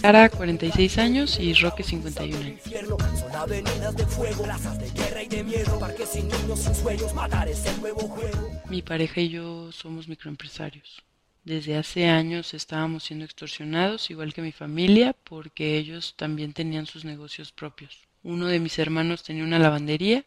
Cara 0.00 0.28
46 0.28 0.98
años 0.98 1.38
y 1.40 1.54
Roque 1.54 1.82
51 1.82 2.38
años. 2.38 2.60
Mi 8.68 8.82
pareja 8.82 9.20
y 9.20 9.28
yo 9.28 9.72
somos 9.72 10.08
microempresarios. 10.08 11.02
Desde 11.44 11.76
hace 11.76 12.08
años 12.08 12.52
estábamos 12.54 13.04
siendo 13.04 13.24
extorsionados, 13.24 14.10
igual 14.10 14.34
que 14.34 14.42
mi 14.42 14.52
familia, 14.52 15.14
porque 15.24 15.78
ellos 15.78 16.14
también 16.16 16.52
tenían 16.52 16.86
sus 16.86 17.04
negocios 17.04 17.52
propios. 17.52 18.06
Uno 18.22 18.46
de 18.46 18.60
mis 18.60 18.78
hermanos 18.78 19.22
tenía 19.22 19.44
una 19.44 19.58
lavandería, 19.58 20.24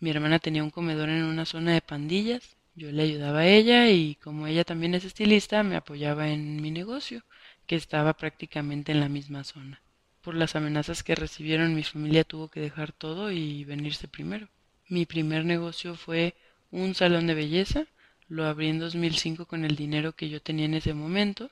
mi 0.00 0.10
hermana 0.10 0.38
tenía 0.38 0.64
un 0.64 0.70
comedor 0.70 1.08
en 1.08 1.22
una 1.22 1.46
zona 1.46 1.72
de 1.72 1.80
pandillas, 1.80 2.56
yo 2.74 2.90
le 2.90 3.04
ayudaba 3.04 3.40
a 3.40 3.46
ella 3.46 3.88
y 3.88 4.16
como 4.16 4.48
ella 4.48 4.64
también 4.64 4.94
es 4.94 5.04
estilista, 5.04 5.62
me 5.62 5.76
apoyaba 5.76 6.28
en 6.28 6.60
mi 6.60 6.72
negocio, 6.72 7.22
que 7.66 7.76
estaba 7.76 8.14
prácticamente 8.14 8.92
en 8.92 9.00
la 9.00 9.08
misma 9.08 9.44
zona. 9.44 9.80
Por 10.22 10.34
las 10.34 10.56
amenazas 10.56 11.02
que 11.02 11.14
recibieron, 11.14 11.74
mi 11.74 11.82
familia 11.82 12.24
tuvo 12.24 12.48
que 12.48 12.60
dejar 12.60 12.92
todo 12.92 13.30
y 13.30 13.64
venirse 13.64 14.08
primero. 14.08 14.48
Mi 14.88 15.06
primer 15.06 15.44
negocio 15.44 15.96
fue 15.96 16.34
un 16.70 16.94
salón 16.94 17.26
de 17.26 17.34
belleza, 17.34 17.86
lo 18.28 18.46
abrí 18.46 18.68
en 18.68 18.78
2005 18.78 19.46
con 19.46 19.64
el 19.64 19.76
dinero 19.76 20.12
que 20.12 20.28
yo 20.28 20.40
tenía 20.40 20.64
en 20.64 20.74
ese 20.74 20.94
momento. 20.94 21.50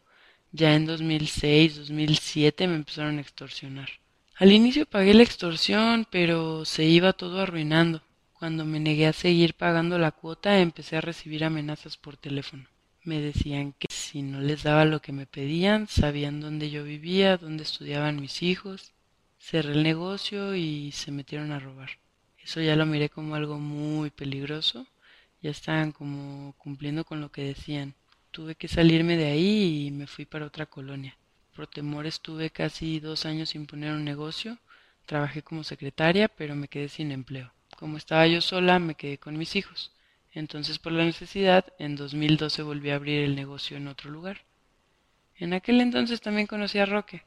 Ya 0.52 0.74
en 0.74 0.86
2006, 0.86 1.76
2007 1.76 2.66
me 2.66 2.76
empezaron 2.76 3.18
a 3.18 3.20
extorsionar. 3.20 3.88
Al 4.36 4.52
inicio 4.52 4.86
pagué 4.86 5.14
la 5.14 5.22
extorsión, 5.22 6.06
pero 6.10 6.64
se 6.64 6.84
iba 6.84 7.12
todo 7.12 7.40
arruinando. 7.40 8.02
Cuando 8.32 8.64
me 8.64 8.80
negué 8.80 9.06
a 9.06 9.12
seguir 9.12 9.54
pagando 9.54 9.98
la 9.98 10.10
cuota, 10.10 10.58
empecé 10.58 10.96
a 10.96 11.00
recibir 11.00 11.44
amenazas 11.44 11.96
por 11.96 12.16
teléfono. 12.16 12.64
Me 13.04 13.20
decían 13.20 13.72
que 13.72 13.88
si 13.90 14.22
no 14.22 14.40
les 14.40 14.62
daba 14.62 14.84
lo 14.84 15.00
que 15.00 15.12
me 15.12 15.26
pedían, 15.26 15.88
sabían 15.88 16.40
dónde 16.40 16.70
yo 16.70 16.84
vivía, 16.84 17.36
dónde 17.36 17.64
estudiaban 17.64 18.20
mis 18.20 18.42
hijos. 18.42 18.92
Cerré 19.38 19.72
el 19.72 19.82
negocio 19.82 20.54
y 20.54 20.92
se 20.92 21.10
metieron 21.10 21.52
a 21.52 21.58
robar. 21.58 21.90
Eso 22.42 22.60
ya 22.60 22.76
lo 22.76 22.86
miré 22.86 23.08
como 23.08 23.34
algo 23.34 23.58
muy 23.58 24.10
peligroso 24.10 24.86
ya 25.42 25.50
estaban 25.50 25.90
como 25.92 26.54
cumpliendo 26.56 27.04
con 27.04 27.20
lo 27.20 27.30
que 27.32 27.42
decían. 27.42 27.94
Tuve 28.30 28.54
que 28.54 28.68
salirme 28.68 29.16
de 29.16 29.26
ahí 29.26 29.86
y 29.86 29.90
me 29.90 30.06
fui 30.06 30.24
para 30.24 30.46
otra 30.46 30.66
colonia. 30.66 31.18
Por 31.54 31.66
temor 31.66 32.06
estuve 32.06 32.50
casi 32.50 33.00
dos 33.00 33.26
años 33.26 33.50
sin 33.50 33.66
poner 33.66 33.92
un 33.92 34.04
negocio. 34.04 34.58
Trabajé 35.04 35.42
como 35.42 35.64
secretaria, 35.64 36.28
pero 36.28 36.54
me 36.54 36.68
quedé 36.68 36.88
sin 36.88 37.10
empleo. 37.10 37.52
Como 37.76 37.96
estaba 37.96 38.26
yo 38.28 38.40
sola, 38.40 38.78
me 38.78 38.94
quedé 38.94 39.18
con 39.18 39.36
mis 39.36 39.56
hijos. 39.56 39.90
Entonces, 40.32 40.78
por 40.78 40.92
la 40.92 41.04
necesidad, 41.04 41.66
en 41.78 41.94
2012 41.96 42.62
volví 42.62 42.90
a 42.90 42.96
abrir 42.96 43.22
el 43.22 43.36
negocio 43.36 43.76
en 43.76 43.88
otro 43.88 44.10
lugar. 44.10 44.42
En 45.36 45.52
aquel 45.52 45.80
entonces 45.80 46.20
también 46.20 46.46
conocí 46.46 46.78
a 46.78 46.86
Roque. 46.86 47.22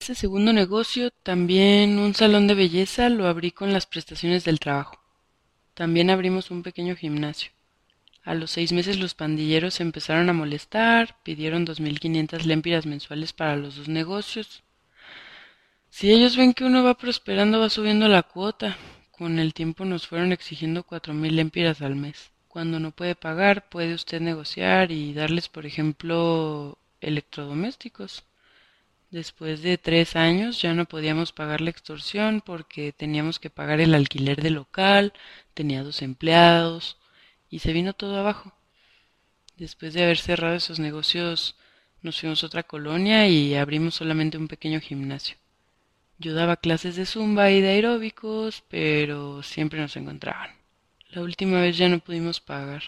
Ese 0.00 0.14
segundo 0.14 0.52
negocio, 0.52 1.10
también 1.10 1.98
un 1.98 2.14
salón 2.14 2.46
de 2.46 2.54
belleza, 2.54 3.08
lo 3.08 3.26
abrí 3.26 3.50
con 3.50 3.72
las 3.72 3.86
prestaciones 3.86 4.44
del 4.44 4.60
trabajo. 4.60 4.98
También 5.74 6.08
abrimos 6.08 6.50
un 6.50 6.62
pequeño 6.62 6.96
gimnasio. 6.96 7.50
A 8.22 8.34
los 8.34 8.50
seis 8.50 8.72
meses 8.72 8.98
los 8.98 9.14
pandilleros 9.14 9.80
empezaron 9.80 10.28
a 10.28 10.32
molestar, 10.32 11.16
pidieron 11.22 11.64
dos 11.64 11.80
mil 11.80 11.98
quinientas 12.00 12.46
lempiras 12.46 12.86
mensuales 12.86 13.32
para 13.32 13.56
los 13.56 13.76
dos 13.76 13.88
negocios. 13.88 14.62
Si 15.90 16.10
ellos 16.10 16.36
ven 16.36 16.54
que 16.54 16.64
uno 16.64 16.82
va 16.82 16.96
prosperando, 16.96 17.60
va 17.60 17.70
subiendo 17.70 18.06
la 18.08 18.22
cuota. 18.22 18.76
Con 19.10 19.38
el 19.38 19.52
tiempo 19.52 19.84
nos 19.84 20.06
fueron 20.06 20.32
exigiendo 20.32 20.84
cuatro 20.84 21.12
mil 21.12 21.36
lempiras 21.36 21.82
al 21.82 21.96
mes. 21.96 22.30
Cuando 22.48 22.80
no 22.80 22.90
puede 22.92 23.14
pagar, 23.14 23.68
puede 23.68 23.94
usted 23.94 24.20
negociar 24.20 24.90
y 24.90 25.12
darles, 25.12 25.48
por 25.48 25.66
ejemplo, 25.66 26.78
electrodomésticos. 27.00 28.24
Después 29.10 29.62
de 29.62 29.78
tres 29.78 30.16
años 30.16 30.60
ya 30.60 30.74
no 30.74 30.84
podíamos 30.86 31.32
pagar 31.32 31.60
la 31.60 31.70
extorsión 31.70 32.42
porque 32.44 32.92
teníamos 32.92 33.38
que 33.38 33.50
pagar 33.50 33.80
el 33.80 33.94
alquiler 33.94 34.42
del 34.42 34.54
local, 34.54 35.12
tenía 35.54 35.82
dos 35.82 36.02
empleados 36.02 36.98
y 37.50 37.60
se 37.60 37.72
vino 37.72 37.92
todo 37.94 38.18
abajo. 38.18 38.52
Después 39.56 39.94
de 39.94 40.04
haber 40.04 40.18
cerrado 40.18 40.54
esos 40.56 40.78
negocios 40.78 41.56
nos 42.02 42.20
fuimos 42.20 42.42
a 42.42 42.46
otra 42.46 42.62
colonia 42.62 43.28
y 43.28 43.54
abrimos 43.54 43.94
solamente 43.94 44.38
un 44.38 44.48
pequeño 44.48 44.80
gimnasio. 44.80 45.36
Yo 46.18 46.34
daba 46.34 46.56
clases 46.56 46.96
de 46.96 47.06
zumba 47.06 47.50
y 47.50 47.60
de 47.60 47.68
aeróbicos, 47.70 48.62
pero 48.68 49.42
siempre 49.42 49.80
nos 49.80 49.96
encontraban. 49.96 50.57
La 51.10 51.22
última 51.22 51.60
vez 51.60 51.78
ya 51.78 51.88
no 51.88 52.00
pudimos 52.00 52.40
pagar. 52.40 52.82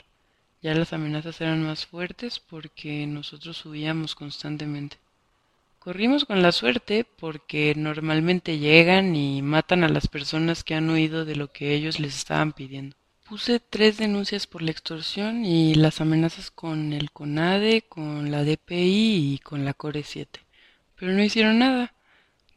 Ya 0.62 0.75
las 0.75 0.92
amenazas 0.92 1.41
eran 1.41 1.62
más 1.62 1.86
fuertes 1.86 2.38
porque 2.38 3.06
nosotros 3.06 3.56
subíamos 3.56 4.14
constantemente. 4.14 4.98
Corrimos 5.78 6.26
con 6.26 6.42
la 6.42 6.53
suerte 6.53 7.06
porque 7.19 7.72
normalmente 7.75 8.59
llegan 8.59 9.16
y 9.16 9.41
matan 9.41 9.84
a 9.84 9.88
las 9.88 10.06
personas 10.06 10.62
que 10.62 10.75
han 10.75 10.91
huido 10.91 11.25
de 11.25 11.36
lo 11.36 11.50
que 11.50 11.72
ellos 11.72 11.98
les 11.98 12.14
estaban 12.14 12.53
pidiendo. 12.53 12.94
Puse 13.26 13.60
tres 13.60 13.97
denuncias 13.97 14.47
por 14.47 14.60
la 14.60 14.72
extorsión 14.72 15.47
y 15.47 15.75
las 15.75 16.03
amenazas 16.03 16.50
con 16.50 16.92
el 16.92 17.10
CONADE, 17.12 17.82
con 17.88 18.30
la 18.30 18.44
DPI 18.44 19.34
y 19.34 19.38
con 19.38 19.64
la 19.64 19.72
CORE 19.72 20.03
7. 20.03 20.41
Pero 20.97 21.12
no 21.12 21.22
hicieron 21.22 21.59
nada. 21.60 21.94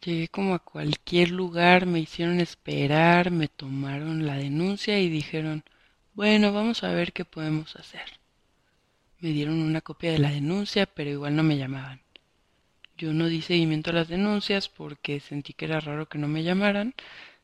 Llegué 0.04 0.28
como 0.28 0.54
a 0.54 0.60
cualquier 0.60 1.32
lugar, 1.32 1.86
me 1.86 2.00
hicieron 2.02 2.42
esperar, 2.42 3.32
me 3.32 3.48
tomaron 3.48 4.26
la 4.26 4.36
denuncia 4.36 5.00
y 5.00 5.08
dijeron, 5.08 5.64
bueno, 6.14 6.52
vamos 6.52 6.84
a 6.84 6.92
ver 6.92 7.14
qué 7.14 7.24
podemos 7.24 7.78
hacer. 7.78 8.20
Me 9.20 9.30
dieron 9.30 9.62
una 9.62 9.80
copia 9.80 10.12
de 10.12 10.20
la 10.20 10.32
denuncia, 10.32 10.88
pero 10.88 11.10
igual 11.10 11.38
no 11.38 11.44
me 11.44 11.58
llamaban. 11.58 12.02
Yo 12.98 13.14
no 13.14 13.28
di 13.28 13.42
seguimiento 13.42 13.92
a 13.92 13.94
las 13.94 14.10
denuncias 14.10 14.68
porque 14.68 15.22
sentí 15.22 15.54
que 15.54 15.66
era 15.66 15.80
raro 15.80 16.10
que 16.10 16.18
no 16.18 16.28
me 16.28 16.44
llamaran, 16.44 16.94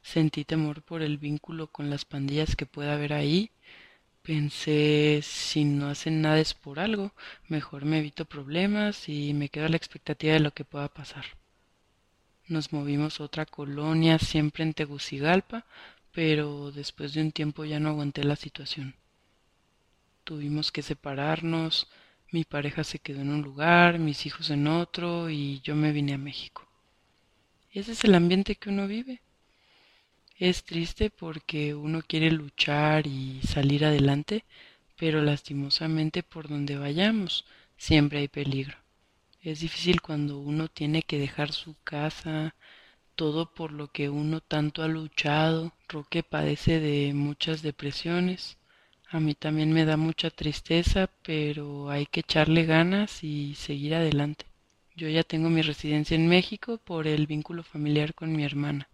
sentí 0.02 0.44
temor 0.44 0.82
por 0.82 1.02
el 1.02 1.18
vínculo 1.18 1.68
con 1.68 1.90
las 1.90 2.04
pandillas 2.04 2.58
que 2.58 2.66
pueda 2.66 2.94
haber 2.94 3.14
ahí, 3.14 3.52
pensé 4.22 5.22
si 5.24 5.64
no 5.64 5.88
hacen 5.88 6.22
nada 6.22 6.40
es 6.42 6.54
por 6.54 6.80
algo, 6.80 7.14
mejor 7.48 7.86
me 7.86 8.00
evito 8.00 8.26
problemas 8.26 9.08
y 9.08 9.34
me 9.34 9.48
quedo 9.48 9.68
a 9.68 9.70
la 9.70 9.78
expectativa 9.78 10.34
de 10.34 10.42
lo 10.42 10.52
que 10.52 10.66
pueda 10.66 10.90
pasar. 10.90 11.39
Nos 12.50 12.74
movimos 12.74 13.20
a 13.20 13.26
otra 13.26 13.46
colonia, 13.46 14.18
siempre 14.18 14.64
en 14.64 14.74
Tegucigalpa, 14.74 15.66
pero 16.12 16.72
después 16.72 17.14
de 17.14 17.22
un 17.22 17.32
tiempo 17.32 17.64
ya 17.64 17.80
no 17.80 17.90
aguanté 17.90 18.24
la 18.24 18.36
situación. 18.36 18.96
Tuvimos 20.24 20.72
que 20.72 20.82
separarnos, 20.82 21.88
mi 22.32 22.46
pareja 22.46 22.84
se 22.84 22.98
quedó 22.98 23.22
en 23.22 23.30
un 23.30 23.44
lugar, 23.44 24.00
mis 24.00 24.26
hijos 24.26 24.50
en 24.50 24.66
otro 24.66 25.30
y 25.30 25.62
yo 25.62 25.76
me 25.76 25.92
vine 25.92 26.14
a 26.14 26.18
México. 26.18 26.68
Ese 27.72 27.92
es 27.92 28.04
el 28.04 28.16
ambiente 28.16 28.56
que 28.56 28.70
uno 28.70 28.88
vive. 28.88 29.22
Es 30.40 30.64
triste 30.64 31.12
porque 31.12 31.76
uno 31.76 32.02
quiere 32.02 32.32
luchar 32.32 33.06
y 33.06 33.42
salir 33.44 33.86
adelante, 33.86 34.44
pero 34.98 35.22
lastimosamente 35.22 36.24
por 36.24 36.48
donde 36.48 36.78
vayamos 36.78 37.46
siempre 37.78 38.20
hay 38.20 38.28
peligro. 38.28 38.89
Es 39.42 39.62
difícil 39.62 40.02
cuando 40.02 40.38
uno 40.38 40.68
tiene 40.68 41.02
que 41.02 41.18
dejar 41.18 41.54
su 41.54 41.76
casa, 41.86 42.56
todo 43.16 43.54
por 43.54 43.72
lo 43.72 43.88
que 43.88 44.10
uno 44.10 44.42
tanto 44.42 44.84
ha 44.84 44.90
luchado. 44.90 45.72
Roque 45.88 46.24
padece 46.24 46.82
de 46.82 47.14
muchas 47.14 47.62
depresiones. 47.62 48.58
A 49.10 49.22
mí 49.22 49.36
también 49.36 49.72
me 49.72 49.86
da 49.86 49.96
mucha 49.96 50.30
tristeza, 50.30 51.10
pero 51.24 51.90
hay 51.90 52.06
que 52.06 52.20
echarle 52.20 52.66
ganas 52.66 53.24
y 53.24 53.56
seguir 53.56 53.96
adelante. 53.96 54.46
Yo 54.94 55.08
ya 55.08 55.24
tengo 55.24 55.50
mi 55.50 55.62
residencia 55.62 56.16
en 56.16 56.28
México 56.28 56.78
por 56.78 57.08
el 57.08 57.26
vínculo 57.26 57.64
familiar 57.64 58.14
con 58.14 58.36
mi 58.36 58.44
hermana. 58.44 58.90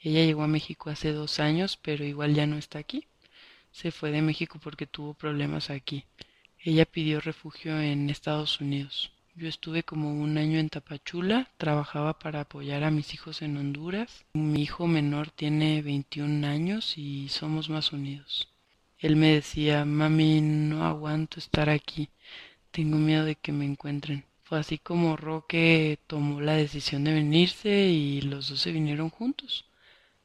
Ella 0.00 0.24
llegó 0.24 0.42
a 0.42 0.48
México 0.48 0.90
hace 0.90 1.12
dos 1.12 1.38
años, 1.38 1.78
pero 1.80 2.04
igual 2.04 2.34
ya 2.34 2.46
no 2.48 2.58
está 2.58 2.80
aquí. 2.80 3.06
Se 3.70 3.92
fue 3.92 4.10
de 4.10 4.22
México 4.22 4.58
porque 4.60 4.86
tuvo 4.86 5.14
problemas 5.14 5.70
aquí. 5.70 6.04
Ella 6.58 6.84
pidió 6.84 7.20
refugio 7.20 7.80
en 7.80 8.10
Estados 8.10 8.60
Unidos. 8.60 9.12
Yo 9.38 9.48
estuve 9.48 9.84
como 9.84 10.12
un 10.12 10.36
año 10.36 10.58
en 10.58 10.68
Tapachula, 10.68 11.48
trabajaba 11.58 12.18
para 12.18 12.40
apoyar 12.40 12.82
a 12.82 12.90
mis 12.90 13.14
hijos 13.14 13.40
en 13.40 13.56
Honduras. 13.56 14.24
Mi 14.32 14.62
hijo 14.62 14.88
menor 14.88 15.30
tiene 15.30 15.80
21 15.80 16.44
años 16.44 16.98
y 16.98 17.28
somos 17.28 17.70
más 17.70 17.92
unidos. 17.92 18.48
Él 18.98 19.14
me 19.14 19.28
decía, 19.28 19.84
mami, 19.84 20.40
no 20.40 20.84
aguanto 20.84 21.38
estar 21.38 21.70
aquí, 21.70 22.08
tengo 22.72 22.96
miedo 22.96 23.24
de 23.24 23.36
que 23.36 23.52
me 23.52 23.64
encuentren. 23.64 24.24
Fue 24.42 24.58
así 24.58 24.76
como 24.76 25.16
Roque 25.16 26.00
tomó 26.08 26.40
la 26.40 26.54
decisión 26.54 27.04
de 27.04 27.14
venirse 27.14 27.70
y 27.70 28.20
los 28.22 28.48
dos 28.48 28.58
se 28.58 28.72
vinieron 28.72 29.08
juntos. 29.08 29.66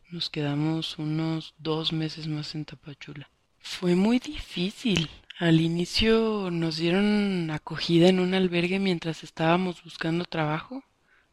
Nos 0.10 0.32
quedamos 0.32 0.98
unos 0.98 1.54
dos 1.60 1.94
meses 1.94 2.28
más 2.28 2.56
en 2.56 2.66
Tapachula. 2.66 3.30
Fue 3.60 3.94
muy 3.94 4.18
difícil. 4.18 5.08
Al 5.40 5.62
inicio 5.62 6.52
nos 6.52 6.78
dieron 6.78 7.50
acogida 7.50 8.08
en 8.08 8.20
un 8.20 8.36
albergue 8.36 8.78
mientras 8.78 9.24
estábamos 9.24 9.84
buscando 9.84 10.26
trabajo. 10.26 10.84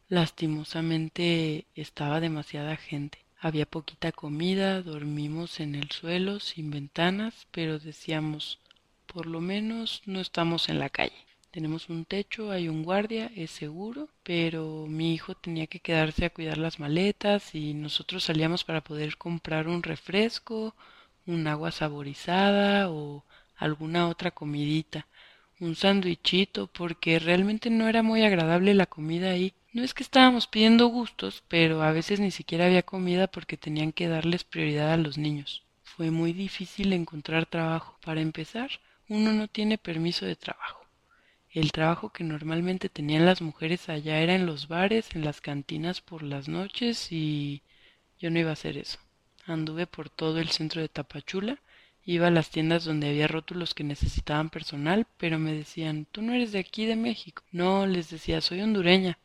Lastimosamente 0.08 1.66
estaba 1.74 2.18
demasiada 2.18 2.76
gente. 2.76 3.18
Había 3.38 3.66
poquita 3.66 4.10
comida, 4.10 4.80
dormimos 4.80 5.60
en 5.60 5.74
el 5.74 5.90
suelo, 5.90 6.40
sin 6.40 6.70
ventanas, 6.70 7.46
pero 7.50 7.78
decíamos, 7.78 8.58
por 9.04 9.26
lo 9.26 9.42
menos 9.42 10.00
no 10.06 10.20
estamos 10.20 10.70
en 10.70 10.78
la 10.78 10.88
calle. 10.88 11.26
Tenemos 11.50 11.90
un 11.90 12.06
techo, 12.06 12.50
hay 12.50 12.70
un 12.70 12.82
guardia, 12.84 13.30
es 13.36 13.50
seguro, 13.50 14.08
pero 14.22 14.86
mi 14.88 15.12
hijo 15.12 15.34
tenía 15.34 15.66
que 15.66 15.80
quedarse 15.80 16.24
a 16.24 16.30
cuidar 16.30 16.56
las 16.56 16.80
maletas 16.80 17.54
y 17.54 17.74
nosotros 17.74 18.24
salíamos 18.24 18.64
para 18.64 18.80
poder 18.82 19.18
comprar 19.18 19.68
un 19.68 19.82
refresco, 19.82 20.74
un 21.26 21.46
agua 21.46 21.70
saborizada 21.70 22.88
o 22.90 23.24
alguna 23.60 24.08
otra 24.08 24.32
comidita, 24.32 25.06
un 25.60 25.76
sándwichito, 25.76 26.66
porque 26.66 27.18
realmente 27.18 27.70
no 27.70 27.88
era 27.88 28.02
muy 28.02 28.22
agradable 28.22 28.74
la 28.74 28.86
comida 28.86 29.30
ahí. 29.30 29.52
No 29.72 29.84
es 29.84 29.94
que 29.94 30.02
estábamos 30.02 30.48
pidiendo 30.48 30.86
gustos, 30.88 31.44
pero 31.46 31.82
a 31.82 31.92
veces 31.92 32.18
ni 32.18 32.32
siquiera 32.32 32.66
había 32.66 32.82
comida 32.82 33.28
porque 33.28 33.56
tenían 33.56 33.92
que 33.92 34.08
darles 34.08 34.42
prioridad 34.42 34.92
a 34.92 34.96
los 34.96 35.18
niños. 35.18 35.62
Fue 35.84 36.10
muy 36.10 36.32
difícil 36.32 36.92
encontrar 36.92 37.46
trabajo. 37.46 37.96
Para 38.04 38.20
empezar, 38.20 38.70
uno 39.08 39.32
no 39.32 39.46
tiene 39.46 39.76
permiso 39.76 40.24
de 40.24 40.34
trabajo. 40.36 40.80
El 41.52 41.72
trabajo 41.72 42.10
que 42.10 42.24
normalmente 42.24 42.88
tenían 42.88 43.26
las 43.26 43.42
mujeres 43.42 43.88
allá 43.88 44.20
era 44.20 44.34
en 44.34 44.46
los 44.46 44.68
bares, 44.68 45.14
en 45.14 45.24
las 45.24 45.40
cantinas 45.40 46.00
por 46.00 46.22
las 46.22 46.48
noches 46.48 47.10
y 47.10 47.62
yo 48.20 48.30
no 48.30 48.38
iba 48.38 48.50
a 48.50 48.54
hacer 48.54 48.78
eso. 48.78 48.98
Anduve 49.46 49.86
por 49.86 50.10
todo 50.10 50.38
el 50.38 50.50
centro 50.50 50.80
de 50.80 50.88
Tapachula, 50.88 51.58
iba 52.04 52.28
a 52.28 52.30
las 52.30 52.50
tiendas 52.50 52.84
donde 52.84 53.08
había 53.08 53.28
rótulos 53.28 53.74
que 53.74 53.84
necesitaban 53.84 54.50
personal, 54.50 55.06
pero 55.16 55.38
me 55.38 55.52
decían, 55.52 56.06
tú 56.10 56.22
no 56.22 56.32
eres 56.32 56.52
de 56.52 56.58
aquí 56.58 56.86
de 56.86 56.96
México. 56.96 57.42
No, 57.52 57.86
les 57.86 58.10
decía, 58.10 58.40
soy 58.40 58.60
hondureña. 58.62 59.18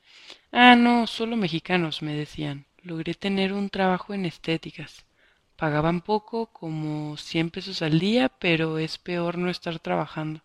Ah, 0.51 0.75
no, 0.75 1.07
solo 1.07 1.37
mexicanos, 1.37 2.01
me 2.01 2.13
decían. 2.13 2.65
Logré 2.83 3.13
tener 3.13 3.53
un 3.53 3.69
trabajo 3.69 4.13
en 4.13 4.25
estéticas. 4.25 5.05
Pagaban 5.55 6.01
poco, 6.01 6.47
como 6.47 7.17
cien 7.17 7.49
pesos 7.49 7.81
al 7.81 7.99
día, 7.99 8.29
pero 8.29 8.77
es 8.77 8.97
peor 8.97 9.37
no 9.37 9.49
estar 9.49 9.79
trabajando. 9.79 10.41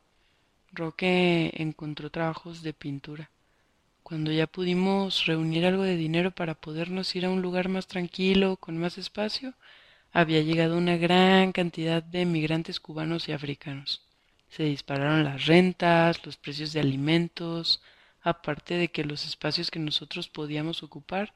Roque 0.72 1.52
encontró 1.56 2.10
trabajos 2.10 2.62
de 2.62 2.72
pintura. 2.72 3.30
Cuando 4.02 4.32
ya 4.32 4.46
pudimos 4.46 5.26
reunir 5.26 5.66
algo 5.66 5.82
de 5.82 5.96
dinero 5.96 6.30
para 6.30 6.54
podernos 6.54 7.14
ir 7.16 7.26
a 7.26 7.30
un 7.30 7.42
lugar 7.42 7.68
más 7.68 7.86
tranquilo, 7.86 8.56
con 8.56 8.78
más 8.78 8.98
espacio, 8.98 9.54
había 10.12 10.42
llegado 10.42 10.76
una 10.76 10.96
gran 10.96 11.52
cantidad 11.52 12.02
de 12.02 12.24
migrantes 12.24 12.80
cubanos 12.80 13.28
y 13.28 13.32
africanos. 13.32 14.02
Se 14.48 14.64
dispararon 14.64 15.24
las 15.24 15.46
rentas, 15.46 16.24
los 16.26 16.36
precios 16.36 16.72
de 16.72 16.80
alimentos, 16.80 17.82
aparte 18.20 18.74
de 18.74 18.88
que 18.88 19.04
los 19.04 19.24
espacios 19.24 19.70
que 19.70 19.78
nosotros 19.78 20.28
podíamos 20.28 20.82
ocupar, 20.82 21.34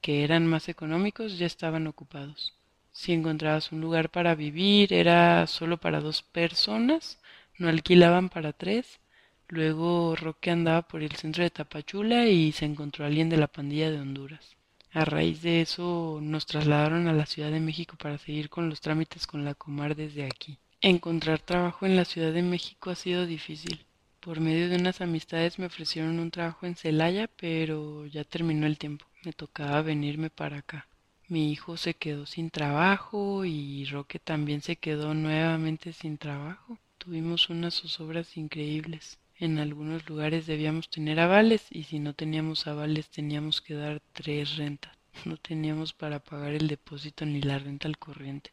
que 0.00 0.24
eran 0.24 0.46
más 0.46 0.68
económicos, 0.68 1.38
ya 1.38 1.46
estaban 1.46 1.86
ocupados. 1.86 2.54
Si 2.92 3.12
encontrabas 3.12 3.72
un 3.72 3.80
lugar 3.80 4.10
para 4.10 4.34
vivir, 4.34 4.92
era 4.92 5.46
solo 5.46 5.78
para 5.78 6.00
dos 6.00 6.22
personas 6.22 7.18
no 7.58 7.68
alquilaban 7.68 8.28
para 8.28 8.52
tres. 8.52 9.00
Luego 9.48 10.16
Roque 10.16 10.50
andaba 10.50 10.82
por 10.82 11.02
el 11.02 11.12
centro 11.12 11.42
de 11.44 11.50
Tapachula 11.50 12.26
y 12.26 12.52
se 12.52 12.64
encontró 12.64 13.04
alguien 13.04 13.28
de 13.30 13.36
la 13.36 13.46
pandilla 13.46 13.90
de 13.90 14.00
Honduras. 14.00 14.55
A 14.96 15.04
raíz 15.04 15.42
de 15.42 15.60
eso 15.60 16.20
nos 16.22 16.46
trasladaron 16.46 17.06
a 17.06 17.12
la 17.12 17.26
Ciudad 17.26 17.50
de 17.50 17.60
México 17.60 17.96
para 17.98 18.16
seguir 18.16 18.48
con 18.48 18.70
los 18.70 18.80
trámites 18.80 19.26
con 19.26 19.44
la 19.44 19.54
Comar 19.54 19.94
desde 19.94 20.24
aquí. 20.24 20.56
Encontrar 20.80 21.38
trabajo 21.38 21.84
en 21.84 21.96
la 21.96 22.06
Ciudad 22.06 22.32
de 22.32 22.40
México 22.40 22.88
ha 22.88 22.94
sido 22.94 23.26
difícil. 23.26 23.84
Por 24.20 24.40
medio 24.40 24.70
de 24.70 24.76
unas 24.76 25.02
amistades 25.02 25.58
me 25.58 25.66
ofrecieron 25.66 26.18
un 26.18 26.30
trabajo 26.30 26.64
en 26.64 26.76
Celaya, 26.76 27.28
pero 27.28 28.06
ya 28.06 28.24
terminó 28.24 28.66
el 28.66 28.78
tiempo. 28.78 29.04
Me 29.22 29.34
tocaba 29.34 29.82
venirme 29.82 30.30
para 30.30 30.60
acá. 30.60 30.86
Mi 31.28 31.52
hijo 31.52 31.76
se 31.76 31.92
quedó 31.92 32.24
sin 32.24 32.48
trabajo 32.48 33.44
y 33.44 33.84
Roque 33.84 34.18
también 34.18 34.62
se 34.62 34.76
quedó 34.76 35.12
nuevamente 35.12 35.92
sin 35.92 36.16
trabajo. 36.16 36.78
Tuvimos 36.96 37.50
unas 37.50 37.74
zozobras 37.74 38.38
increíbles. 38.38 39.18
En 39.38 39.58
algunos 39.58 40.08
lugares 40.08 40.46
debíamos 40.46 40.88
tener 40.88 41.20
avales 41.20 41.66
y 41.70 41.82
si 41.84 41.98
no 41.98 42.14
teníamos 42.14 42.66
avales 42.66 43.10
teníamos 43.10 43.60
que 43.60 43.74
dar 43.74 44.00
tres 44.14 44.56
rentas. 44.56 44.96
No 45.26 45.36
teníamos 45.36 45.92
para 45.92 46.20
pagar 46.20 46.54
el 46.54 46.68
depósito 46.68 47.26
ni 47.26 47.42
la 47.42 47.58
renta 47.58 47.86
al 47.86 47.98
corriente. 47.98 48.52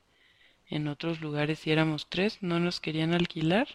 En 0.68 0.90
otros 0.90 1.22
lugares 1.22 1.60
si 1.60 1.72
éramos 1.72 2.08
tres 2.10 2.40
no 2.42 2.60
nos 2.60 2.82
querían 2.82 3.14
alquilar, 3.14 3.68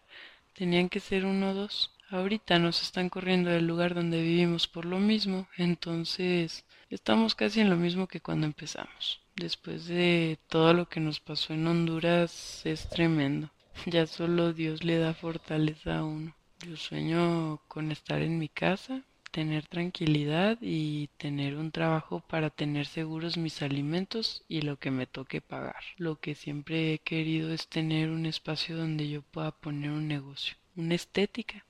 tenían 0.52 0.90
que 0.90 1.00
ser 1.00 1.24
uno 1.24 1.52
o 1.52 1.54
dos. 1.54 1.92
Ahorita 2.10 2.58
nos 2.58 2.82
están 2.82 3.08
corriendo 3.08 3.48
del 3.50 3.66
lugar 3.66 3.94
donde 3.94 4.20
vivimos 4.20 4.66
por 4.68 4.84
lo 4.84 4.98
mismo, 4.98 5.48
entonces 5.56 6.66
estamos 6.90 7.34
casi 7.34 7.60
en 7.60 7.70
lo 7.70 7.76
mismo 7.76 8.06
que 8.06 8.20
cuando 8.20 8.46
empezamos. 8.46 9.20
Después 9.34 9.86
de 9.86 10.38
todo 10.48 10.74
lo 10.74 10.88
que 10.90 11.00
nos 11.00 11.20
pasó 11.20 11.54
en 11.54 11.66
Honduras 11.66 12.66
es 12.66 12.86
tremendo. 12.90 13.50
Ya 13.86 14.06
solo 14.06 14.52
Dios 14.52 14.84
le 14.84 14.98
da 14.98 15.14
fortaleza 15.14 15.98
a 15.98 16.04
uno. 16.04 16.34
Yo 16.66 16.76
sueño 16.76 17.60
con 17.68 17.92
estar 17.92 18.20
en 18.20 18.38
mi 18.38 18.48
casa, 18.48 19.04
tener 19.30 19.66
tranquilidad 19.66 20.58
y 20.60 21.06
tener 21.16 21.56
un 21.56 21.70
trabajo 21.70 22.20
para 22.20 22.50
tener 22.50 22.86
seguros 22.86 23.36
mis 23.36 23.62
alimentos 23.62 24.42
y 24.48 24.62
lo 24.62 24.76
que 24.76 24.90
me 24.90 25.06
toque 25.06 25.40
pagar. 25.40 25.82
Lo 25.98 26.18
que 26.18 26.34
siempre 26.34 26.92
he 26.92 26.98
querido 26.98 27.52
es 27.52 27.68
tener 27.68 28.10
un 28.10 28.26
espacio 28.26 28.76
donde 28.76 29.08
yo 29.08 29.22
pueda 29.22 29.52
poner 29.52 29.92
un 29.92 30.08
negocio, 30.08 30.56
una 30.74 30.96
estética 30.96 31.64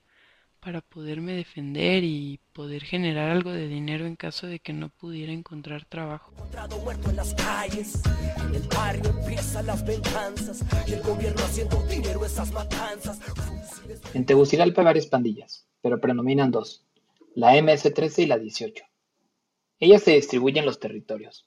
para 0.60 0.80
poderme 0.80 1.34
defender 1.34 2.04
y 2.04 2.40
poder 2.52 2.82
generar 2.82 3.30
algo 3.30 3.52
de 3.52 3.68
dinero 3.68 4.06
en 4.06 4.16
caso 4.16 4.46
de 4.46 4.58
que 4.58 4.72
no 4.72 4.88
pudiera 4.88 5.32
encontrar 5.32 5.84
trabajo. 5.84 6.32
En 14.14 14.26
Tegucigalpa 14.26 14.80
hay 14.80 14.84
varias 14.84 15.06
pandillas, 15.06 15.66
pero 15.80 16.00
predominan 16.00 16.50
dos, 16.50 16.84
la 17.34 17.54
MS-13 17.56 18.24
y 18.24 18.26
la 18.26 18.38
18. 18.38 18.84
Ellas 19.80 20.02
se 20.02 20.12
distribuyen 20.12 20.58
en 20.58 20.66
los 20.66 20.80
territorios. 20.80 21.46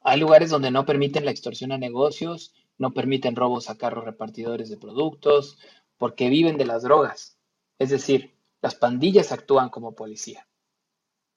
Hay 0.00 0.18
lugares 0.18 0.48
donde 0.48 0.70
no 0.70 0.86
permiten 0.86 1.26
la 1.26 1.30
extorsión 1.30 1.72
a 1.72 1.78
negocios, 1.78 2.54
no 2.78 2.92
permiten 2.92 3.36
robos 3.36 3.68
a 3.68 3.76
carros 3.76 4.06
repartidores 4.06 4.70
de 4.70 4.78
productos, 4.78 5.58
porque 5.98 6.30
viven 6.30 6.56
de 6.56 6.64
las 6.64 6.82
drogas 6.82 7.36
es 7.80 7.88
decir, 7.88 8.34
las 8.60 8.74
pandillas 8.74 9.32
actúan 9.32 9.70
como 9.70 9.94
policía. 9.96 10.46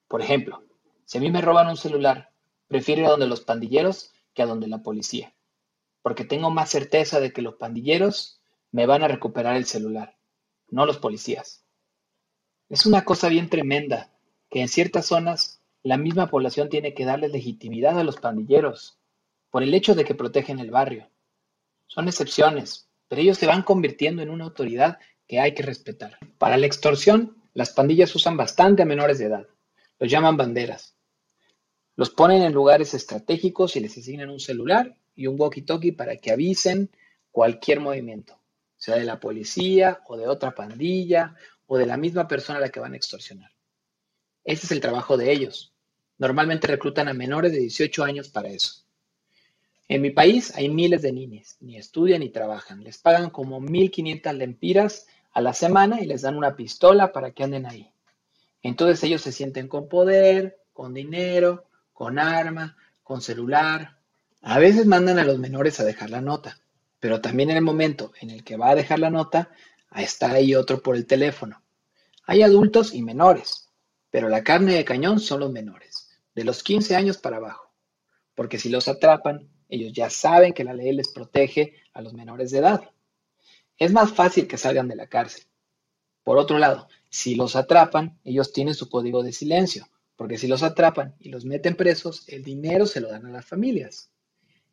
Por 0.10 0.22
ejemplo, 0.22 0.62
si 1.06 1.18
a 1.18 1.22
mí 1.22 1.32
me 1.32 1.42
roban 1.42 1.70
un 1.70 1.78
celular, 1.78 2.32
prefiero 2.68 3.02
ir 3.02 3.08
a 3.08 3.12
donde 3.12 3.28
los 3.28 3.42
pandilleros 3.42 4.12
que 4.34 4.44
a 4.44 4.46
donde 4.46 4.68
la 4.68 4.84
policía, 4.84 5.34
porque 6.02 6.26
tengo 6.26 6.50
más 6.50 6.70
certeza 6.70 7.22
de 7.22 7.32
que 7.32 7.42
los 7.42 7.56
pandilleros 7.56 8.42
me 8.72 8.86
van 8.86 9.04
a 9.04 9.08
recuperar 9.08 9.56
el 9.56 9.66
celular, 9.66 10.18
no 10.70 10.86
los 10.86 10.98
policías. 10.98 11.64
Es 12.68 12.86
una 12.86 13.06
cosa 13.06 13.30
bien 13.30 13.50
tremenda 13.50 14.12
que 14.50 14.60
en 14.60 14.68
ciertas 14.68 15.06
zonas 15.06 15.62
la 15.82 15.98
misma 15.98 16.28
población 16.28 16.68
tiene 16.68 16.94
que 16.94 17.06
darle 17.06 17.30
legitimidad 17.30 17.98
a 17.98 18.04
los 18.04 18.18
pandilleros 18.18 19.00
por 19.50 19.64
el 19.64 19.74
hecho 19.74 19.96
de 19.96 20.04
que 20.04 20.14
protegen 20.14 20.60
el 20.60 20.72
barrio. 20.72 21.10
Son 21.88 22.10
excepciones, 22.10 22.90
pero 23.08 23.22
ellos 23.22 23.38
se 23.38 23.48
van 23.48 23.64
convirtiendo 23.64 24.22
en 24.22 24.30
una 24.30 24.44
autoridad 24.44 25.00
que 25.28 25.40
hay 25.40 25.54
que 25.54 25.64
respetar. 25.64 26.18
Para 26.38 26.58
la 26.58 26.66
extorsión, 26.66 27.38
las 27.54 27.72
pandillas 27.72 28.14
usan 28.16 28.38
bastante 28.38 28.84
a 28.84 28.86
menores 28.86 29.20
de 29.20 29.26
edad. 29.26 29.48
Los 30.00 30.10
llaman 30.10 30.38
banderas. 30.38 30.96
Los 31.96 32.10
ponen 32.10 32.42
en 32.42 32.54
lugares 32.54 32.94
estratégicos 32.94 33.76
y 33.76 33.80
les 33.80 33.98
asignan 33.98 34.30
un 34.30 34.40
celular 34.40 34.98
y 35.16 35.28
un 35.28 35.38
walkie-talkie 35.38 35.96
para 35.96 36.18
que 36.18 36.32
avisen 36.32 36.90
cualquier 37.32 37.80
movimiento, 37.80 38.40
sea 38.78 38.96
de 38.96 39.04
la 39.04 39.20
policía 39.20 40.02
o 40.08 40.18
de 40.18 40.28
otra 40.28 40.56
pandilla 40.56 41.36
o 41.68 41.78
de 41.78 41.86
la 41.86 41.98
misma 41.98 42.28
persona 42.28 42.58
a 42.58 42.62
la 42.62 42.70
que 42.70 42.80
van 42.80 42.94
a 42.94 42.98
extorsionar. 42.98 43.52
Ese 44.44 44.66
es 44.66 44.72
el 44.72 44.82
trabajo 44.82 45.18
de 45.18 45.32
ellos. 45.32 45.74
Normalmente 46.18 46.68
reclutan 46.68 47.08
a 47.08 47.14
menores 47.14 47.52
de 47.52 47.60
18 47.60 48.04
años 48.04 48.30
para 48.30 48.50
eso. 48.50 48.84
En 49.88 50.02
mi 50.02 50.12
país 50.12 50.56
hay 50.56 50.70
miles 50.70 51.02
de 51.02 51.12
niños, 51.12 51.58
ni 51.60 51.78
estudian 51.78 52.22
ni 52.22 52.30
trabajan. 52.30 52.84
Les 52.84 52.98
pagan 52.98 53.30
como 53.30 53.60
1.500 53.60 54.34
lempiras 54.34 55.08
a 55.34 55.42
la 55.42 55.54
semana 55.54 56.02
y 56.02 56.06
les 56.06 56.22
dan 56.22 56.38
una 56.38 56.56
pistola 56.56 57.12
para 57.12 57.32
que 57.32 57.44
anden 57.44 57.66
ahí. 57.66 57.92
Entonces 58.62 59.04
ellos 59.04 59.22
se 59.22 59.32
sienten 59.32 59.68
con 59.68 59.90
poder, 59.90 60.58
con 60.72 60.94
dinero, 60.94 61.66
con 61.92 62.18
arma, 62.18 62.78
con 63.04 63.22
celular. 63.22 63.98
A 64.42 64.60
veces 64.60 64.86
mandan 64.86 65.20
a 65.20 65.26
los 65.26 65.38
menores 65.38 65.80
a 65.80 65.84
dejar 65.84 66.10
la 66.10 66.22
nota, 66.22 66.60
pero 67.00 67.22
también 67.22 67.50
en 67.50 67.58
el 67.58 67.64
momento 67.64 68.14
en 68.22 68.30
el 68.30 68.44
que 68.44 68.58
va 68.58 68.70
a 68.70 68.76
dejar 68.76 69.00
la 69.00 69.10
nota, 69.10 69.52
está 69.96 70.32
ahí 70.32 70.56
otro 70.56 70.82
por 70.82 70.96
el 70.96 71.06
teléfono. 71.06 71.62
Hay 72.26 72.42
adultos 72.42 72.94
y 72.94 73.02
menores, 73.02 73.70
pero 74.10 74.30
la 74.30 74.44
carne 74.44 74.74
de 74.74 74.86
cañón 74.86 75.20
son 75.20 75.42
los 75.42 75.52
menores, 75.52 76.10
de 76.34 76.46
los 76.46 76.64
15 76.64 76.96
años 76.96 77.18
para 77.18 77.38
abajo, 77.38 77.74
porque 78.34 78.60
si 78.60 78.70
los 78.70 78.88
atrapan, 78.88 79.50
ellos 79.74 79.92
ya 79.92 80.10
saben 80.12 80.54
que 80.54 80.64
la 80.64 80.74
ley 80.74 80.94
les 80.94 81.12
protege 81.12 81.74
a 81.94 82.02
los 82.02 82.14
menores 82.14 82.52
de 82.52 82.60
edad. 82.60 82.92
Es 83.78 83.92
más 83.92 84.14
fácil 84.14 84.48
que 84.48 84.60
salgan 84.60 84.88
de 84.88 84.96
la 84.96 85.08
cárcel. 85.08 85.46
Por 86.24 86.38
otro 86.38 86.60
lado, 86.60 86.88
si 87.10 87.34
los 87.34 87.56
atrapan, 87.56 88.20
ellos 88.24 88.54
tienen 88.54 88.76
su 88.76 88.88
código 88.88 89.24
de 89.24 89.34
silencio, 89.34 89.90
porque 90.16 90.38
si 90.38 90.48
los 90.48 90.62
atrapan 90.62 91.16
y 91.20 91.30
los 91.30 91.44
meten 91.44 91.76
presos, 91.76 92.24
el 92.28 92.44
dinero 92.44 92.86
se 92.86 93.02
lo 93.02 93.10
dan 93.10 93.26
a 93.26 93.32
las 93.32 93.46
familias. 93.46 94.12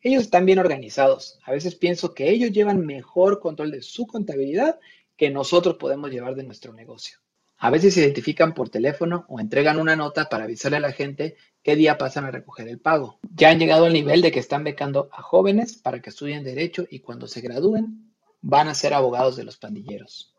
Ellos 0.03 0.25
están 0.25 0.45
bien 0.45 0.59
organizados. 0.59 1.39
A 1.45 1.53
veces 1.53 1.77
pienso 1.77 2.13
que 2.13 2.29
ellos 2.29 2.53
llevan 2.53 2.85
mejor 2.85 3.41
control 3.41 3.71
de 3.71 3.81
su 3.81 4.07
contabilidad 4.07 4.79
que 5.17 5.31
nosotros 5.31 5.77
podemos 5.77 6.11
llevar 6.11 6.35
de 6.35 6.45
nuestro 6.45 6.75
negocio. 6.75 7.19
A 7.63 7.69
veces 7.69 7.93
se 7.93 8.01
identifican 8.01 8.55
por 8.55 8.71
teléfono 8.71 9.27
o 9.29 9.39
entregan 9.39 9.79
una 9.79 9.95
nota 9.95 10.31
para 10.31 10.45
avisarle 10.45 10.79
a 10.79 10.81
la 10.81 10.93
gente 10.93 11.37
qué 11.63 11.77
día 11.77 11.99
pasan 11.99 12.25
a 12.25 12.31
recoger 12.31 12.67
el 12.69 12.81
pago. 12.81 13.19
Ya 13.35 13.51
han 13.51 13.59
llegado 13.59 13.85
al 13.85 13.93
nivel 13.93 14.23
de 14.23 14.33
que 14.33 14.41
están 14.41 14.65
becando 14.65 15.11
a 15.13 15.21
jóvenes 15.21 15.77
para 15.77 16.01
que 16.01 16.09
estudien 16.09 16.43
derecho 16.43 16.87
y 16.91 17.01
cuando 17.01 17.27
se 17.27 17.43
gradúen 17.43 18.15
van 18.41 18.69
a 18.69 18.75
ser 18.75 18.95
abogados 18.95 19.37
de 19.37 19.45
los 19.45 19.59
pandilleros. 19.59 20.35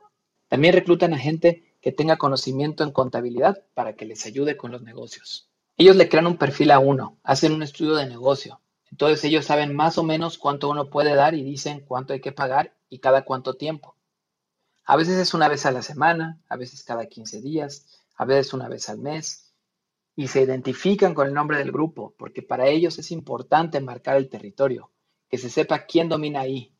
También 0.47 0.73
reclutan 0.73 1.13
a 1.13 1.19
gente 1.19 1.75
que 1.79 1.91
tenga 1.91 2.17
conocimiento 2.17 2.83
en 2.83 2.91
contabilidad 2.91 3.63
para 3.75 3.93
que 3.93 4.05
les 4.05 4.25
ayude 4.25 4.57
con 4.57 4.71
los 4.71 4.81
negocios. 4.81 5.47
Ellos 5.77 5.97
le 5.97 6.09
crean 6.09 6.25
un 6.25 6.37
perfil 6.37 6.71
a 6.71 6.79
uno, 6.79 7.19
hacen 7.21 7.53
un 7.53 7.61
estudio 7.61 7.97
de 7.97 8.09
negocio. 8.09 8.61
Entonces 8.89 9.23
ellos 9.25 9.45
saben 9.45 9.75
más 9.75 9.99
o 9.99 10.03
menos 10.03 10.39
cuánto 10.39 10.71
uno 10.71 10.89
puede 10.89 11.13
dar 11.13 11.35
y 11.35 11.43
dicen 11.43 11.81
cuánto 11.87 12.13
hay 12.13 12.19
que 12.19 12.31
pagar 12.31 12.73
y 12.89 12.97
cada 12.97 13.25
cuánto 13.25 13.53
tiempo. 13.53 13.95
A 14.85 14.95
veces 14.95 15.17
es 15.17 15.33
una 15.33 15.47
vez 15.47 15.65
a 15.65 15.71
la 15.71 15.81
semana, 15.81 16.39
a 16.49 16.57
veces 16.57 16.83
cada 16.83 17.05
15 17.05 17.41
días, 17.41 17.85
a 18.15 18.25
veces 18.25 18.53
una 18.53 18.67
vez 18.67 18.89
al 18.89 18.99
mes. 18.99 19.53
Y 20.15 20.27
se 20.27 20.41
identifican 20.41 21.13
con 21.13 21.27
el 21.27 21.33
nombre 21.33 21.57
del 21.57 21.71
grupo, 21.71 22.13
porque 22.17 22.41
para 22.41 22.67
ellos 22.67 22.99
es 22.99 23.11
importante 23.11 23.79
marcar 23.79 24.17
el 24.17 24.29
territorio, 24.29 24.91
que 25.29 25.37
se 25.37 25.49
sepa 25.49 25.85
quién 25.85 26.09
domina 26.09 26.41
ahí. 26.41 26.73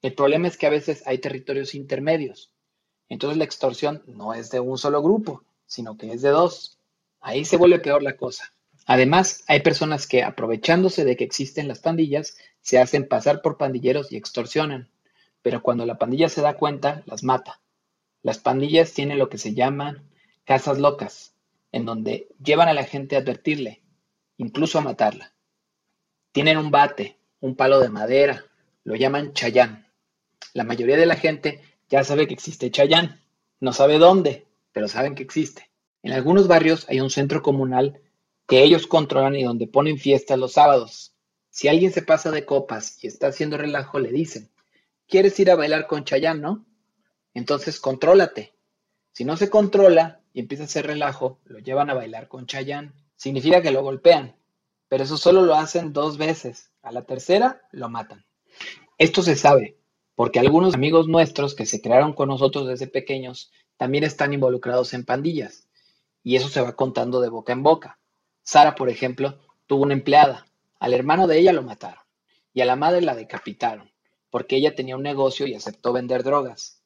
El 0.00 0.14
problema 0.14 0.48
es 0.48 0.56
que 0.56 0.66
a 0.66 0.70
veces 0.70 1.02
hay 1.06 1.18
territorios 1.18 1.74
intermedios. 1.74 2.52
Entonces 3.08 3.38
la 3.38 3.44
extorsión 3.44 4.02
no 4.06 4.34
es 4.34 4.50
de 4.50 4.58
un 4.58 4.78
solo 4.78 5.02
grupo, 5.02 5.44
sino 5.66 5.96
que 5.96 6.12
es 6.12 6.22
de 6.22 6.30
dos. 6.30 6.78
Ahí 7.20 7.44
se 7.44 7.56
vuelve 7.56 7.78
peor 7.78 8.02
la 8.02 8.16
cosa. 8.16 8.52
Además, 8.86 9.44
hay 9.46 9.60
personas 9.60 10.06
que, 10.06 10.22
aprovechándose 10.22 11.04
de 11.04 11.16
que 11.16 11.24
existen 11.24 11.68
las 11.68 11.78
pandillas, 11.78 12.36
se 12.60 12.78
hacen 12.78 13.06
pasar 13.06 13.40
por 13.42 13.56
pandilleros 13.56 14.10
y 14.10 14.16
extorsionan. 14.16 14.90
Pero 15.42 15.62
cuando 15.62 15.84
la 15.84 15.98
pandilla 15.98 16.28
se 16.28 16.40
da 16.40 16.54
cuenta, 16.54 17.02
las 17.06 17.24
mata. 17.24 17.60
Las 18.22 18.38
pandillas 18.38 18.92
tienen 18.92 19.18
lo 19.18 19.28
que 19.28 19.38
se 19.38 19.54
llaman 19.54 20.08
casas 20.44 20.78
locas, 20.78 21.34
en 21.72 21.84
donde 21.84 22.28
llevan 22.42 22.68
a 22.68 22.74
la 22.74 22.84
gente 22.84 23.16
a 23.16 23.20
advertirle, 23.20 23.82
incluso 24.36 24.78
a 24.78 24.82
matarla. 24.82 25.34
Tienen 26.30 26.56
un 26.58 26.70
bate, 26.70 27.18
un 27.40 27.56
palo 27.56 27.80
de 27.80 27.88
madera, 27.88 28.44
lo 28.84 28.94
llaman 28.94 29.32
chayán. 29.32 29.88
La 30.54 30.64
mayoría 30.64 30.96
de 30.96 31.06
la 31.06 31.16
gente 31.16 31.60
ya 31.88 32.04
sabe 32.04 32.26
que 32.26 32.34
existe 32.34 32.70
chayán. 32.70 33.20
No 33.60 33.72
sabe 33.72 33.98
dónde, 33.98 34.46
pero 34.72 34.88
saben 34.88 35.14
que 35.14 35.22
existe. 35.22 35.70
En 36.02 36.12
algunos 36.12 36.48
barrios 36.48 36.86
hay 36.88 37.00
un 37.00 37.10
centro 37.10 37.42
comunal 37.42 38.00
que 38.46 38.62
ellos 38.62 38.86
controlan 38.86 39.36
y 39.36 39.44
donde 39.44 39.66
ponen 39.66 39.98
fiestas 39.98 40.38
los 40.38 40.52
sábados. 40.52 41.14
Si 41.50 41.68
alguien 41.68 41.92
se 41.92 42.02
pasa 42.02 42.30
de 42.30 42.44
copas 42.44 43.02
y 43.02 43.06
está 43.06 43.28
haciendo 43.28 43.58
relajo, 43.58 43.98
le 43.98 44.10
dicen, 44.10 44.50
¿quieres 45.08 45.38
ir 45.40 45.50
a 45.50 45.56
bailar 45.56 45.86
con 45.86 46.04
Chayán, 46.04 46.40
no? 46.40 46.66
Entonces 47.34 47.80
contrólate. 47.80 48.54
Si 49.12 49.24
no 49.24 49.36
se 49.36 49.50
controla 49.50 50.20
y 50.32 50.40
empieza 50.40 50.64
a 50.64 50.66
hacer 50.66 50.86
relajo, 50.86 51.40
lo 51.44 51.58
llevan 51.58 51.90
a 51.90 51.94
bailar 51.94 52.28
con 52.28 52.46
Chayán. 52.46 52.94
Significa 53.16 53.62
que 53.62 53.70
lo 53.70 53.82
golpean, 53.82 54.36
pero 54.88 55.04
eso 55.04 55.16
solo 55.16 55.42
lo 55.42 55.54
hacen 55.54 55.92
dos 55.92 56.18
veces. 56.18 56.70
A 56.82 56.92
la 56.92 57.04
tercera 57.04 57.62
lo 57.70 57.88
matan. 57.88 58.24
Esto 58.98 59.22
se 59.22 59.36
sabe, 59.36 59.78
porque 60.14 60.40
algunos 60.40 60.74
amigos 60.74 61.08
nuestros 61.08 61.54
que 61.54 61.66
se 61.66 61.80
crearon 61.80 62.12
con 62.12 62.28
nosotros 62.28 62.66
desde 62.66 62.86
pequeños 62.86 63.52
también 63.76 64.04
están 64.04 64.32
involucrados 64.32 64.94
en 64.94 65.04
pandillas, 65.04 65.68
y 66.22 66.36
eso 66.36 66.48
se 66.48 66.60
va 66.60 66.76
contando 66.76 67.20
de 67.20 67.28
boca 67.28 67.52
en 67.52 67.62
boca. 67.62 67.98
Sara, 68.42 68.74
por 68.74 68.88
ejemplo, 68.88 69.38
tuvo 69.66 69.82
una 69.82 69.94
empleada. 69.94 70.46
Al 70.78 70.94
hermano 70.94 71.26
de 71.26 71.38
ella 71.38 71.52
lo 71.52 71.62
mataron 71.62 72.02
y 72.52 72.60
a 72.60 72.66
la 72.66 72.76
madre 72.76 73.00
la 73.02 73.14
decapitaron 73.14 73.91
porque 74.32 74.56
ella 74.56 74.74
tenía 74.74 74.96
un 74.96 75.02
negocio 75.02 75.46
y 75.46 75.54
aceptó 75.54 75.92
vender 75.92 76.22
drogas. 76.22 76.80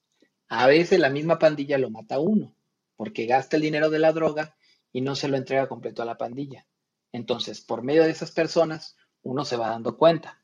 A 0.49 0.67
veces 0.67 0.99
la 0.99 1.11
misma 1.11 1.39
pandilla 1.39 1.79
lo 1.79 1.91
mata 1.91 2.17
a 2.17 2.21
uno 2.21 2.53
porque 2.97 3.27
gasta 3.27 3.55
el 3.55 3.63
dinero 3.63 3.89
de 3.89 4.01
la 4.01 4.13
droga 4.13 4.57
y 4.93 5.01
no 5.01 5.15
se 5.15 5.29
lo 5.29 5.37
entrega 5.37 5.69
completo 5.69 6.03
a 6.03 6.07
la 6.07 6.19
pandilla. 6.19 6.67
Entonces, 7.13 7.61
por 7.61 7.85
medio 7.85 8.03
de 8.03 8.11
esas 8.11 8.33
personas, 8.33 8.97
uno 9.23 9.45
se 9.45 9.57
va 9.57 9.69
dando 9.69 9.97
cuenta. 9.97 10.43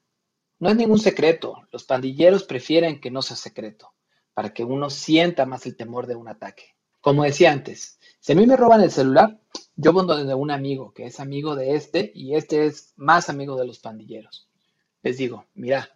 No 0.61 0.69
es 0.69 0.77
ningún 0.77 1.01
secreto, 1.01 1.67
los 1.73 1.83
pandilleros 1.83 2.45
prefieren 2.45 3.01
que 3.01 3.11
no 3.11 3.21
sea 3.21 3.37
secreto, 3.37 3.95
para 4.33 4.55
que 4.55 4.63
uno 4.63 4.89
sienta 4.89 5.45
más 5.45 5.67
el 5.67 5.77
temor 5.77 6.07
de 6.07 6.15
un 6.15 6.29
ataque. 6.29 6.77
Como 7.01 7.25
decía 7.25 7.51
antes, 7.51 7.99
si 8.21 8.31
a 8.31 8.37
mí 8.37 8.47
me 8.47 8.57
roban 8.57 8.81
el 8.81 8.93
celular, 8.93 9.41
yo 9.75 9.93
voy 9.93 10.07
donde 10.07 10.35
un 10.35 10.53
amigo 10.53 10.95
que 10.95 11.07
es 11.07 11.19
amigo 11.19 11.57
de 11.57 11.75
este 11.75 12.13
y 12.15 12.37
este 12.37 12.67
es 12.67 12.93
más 12.95 13.29
amigo 13.29 13.57
de 13.57 13.67
los 13.67 13.81
pandilleros. 13.81 14.49
Les 15.03 15.17
digo, 15.17 15.47
mira, 15.55 15.91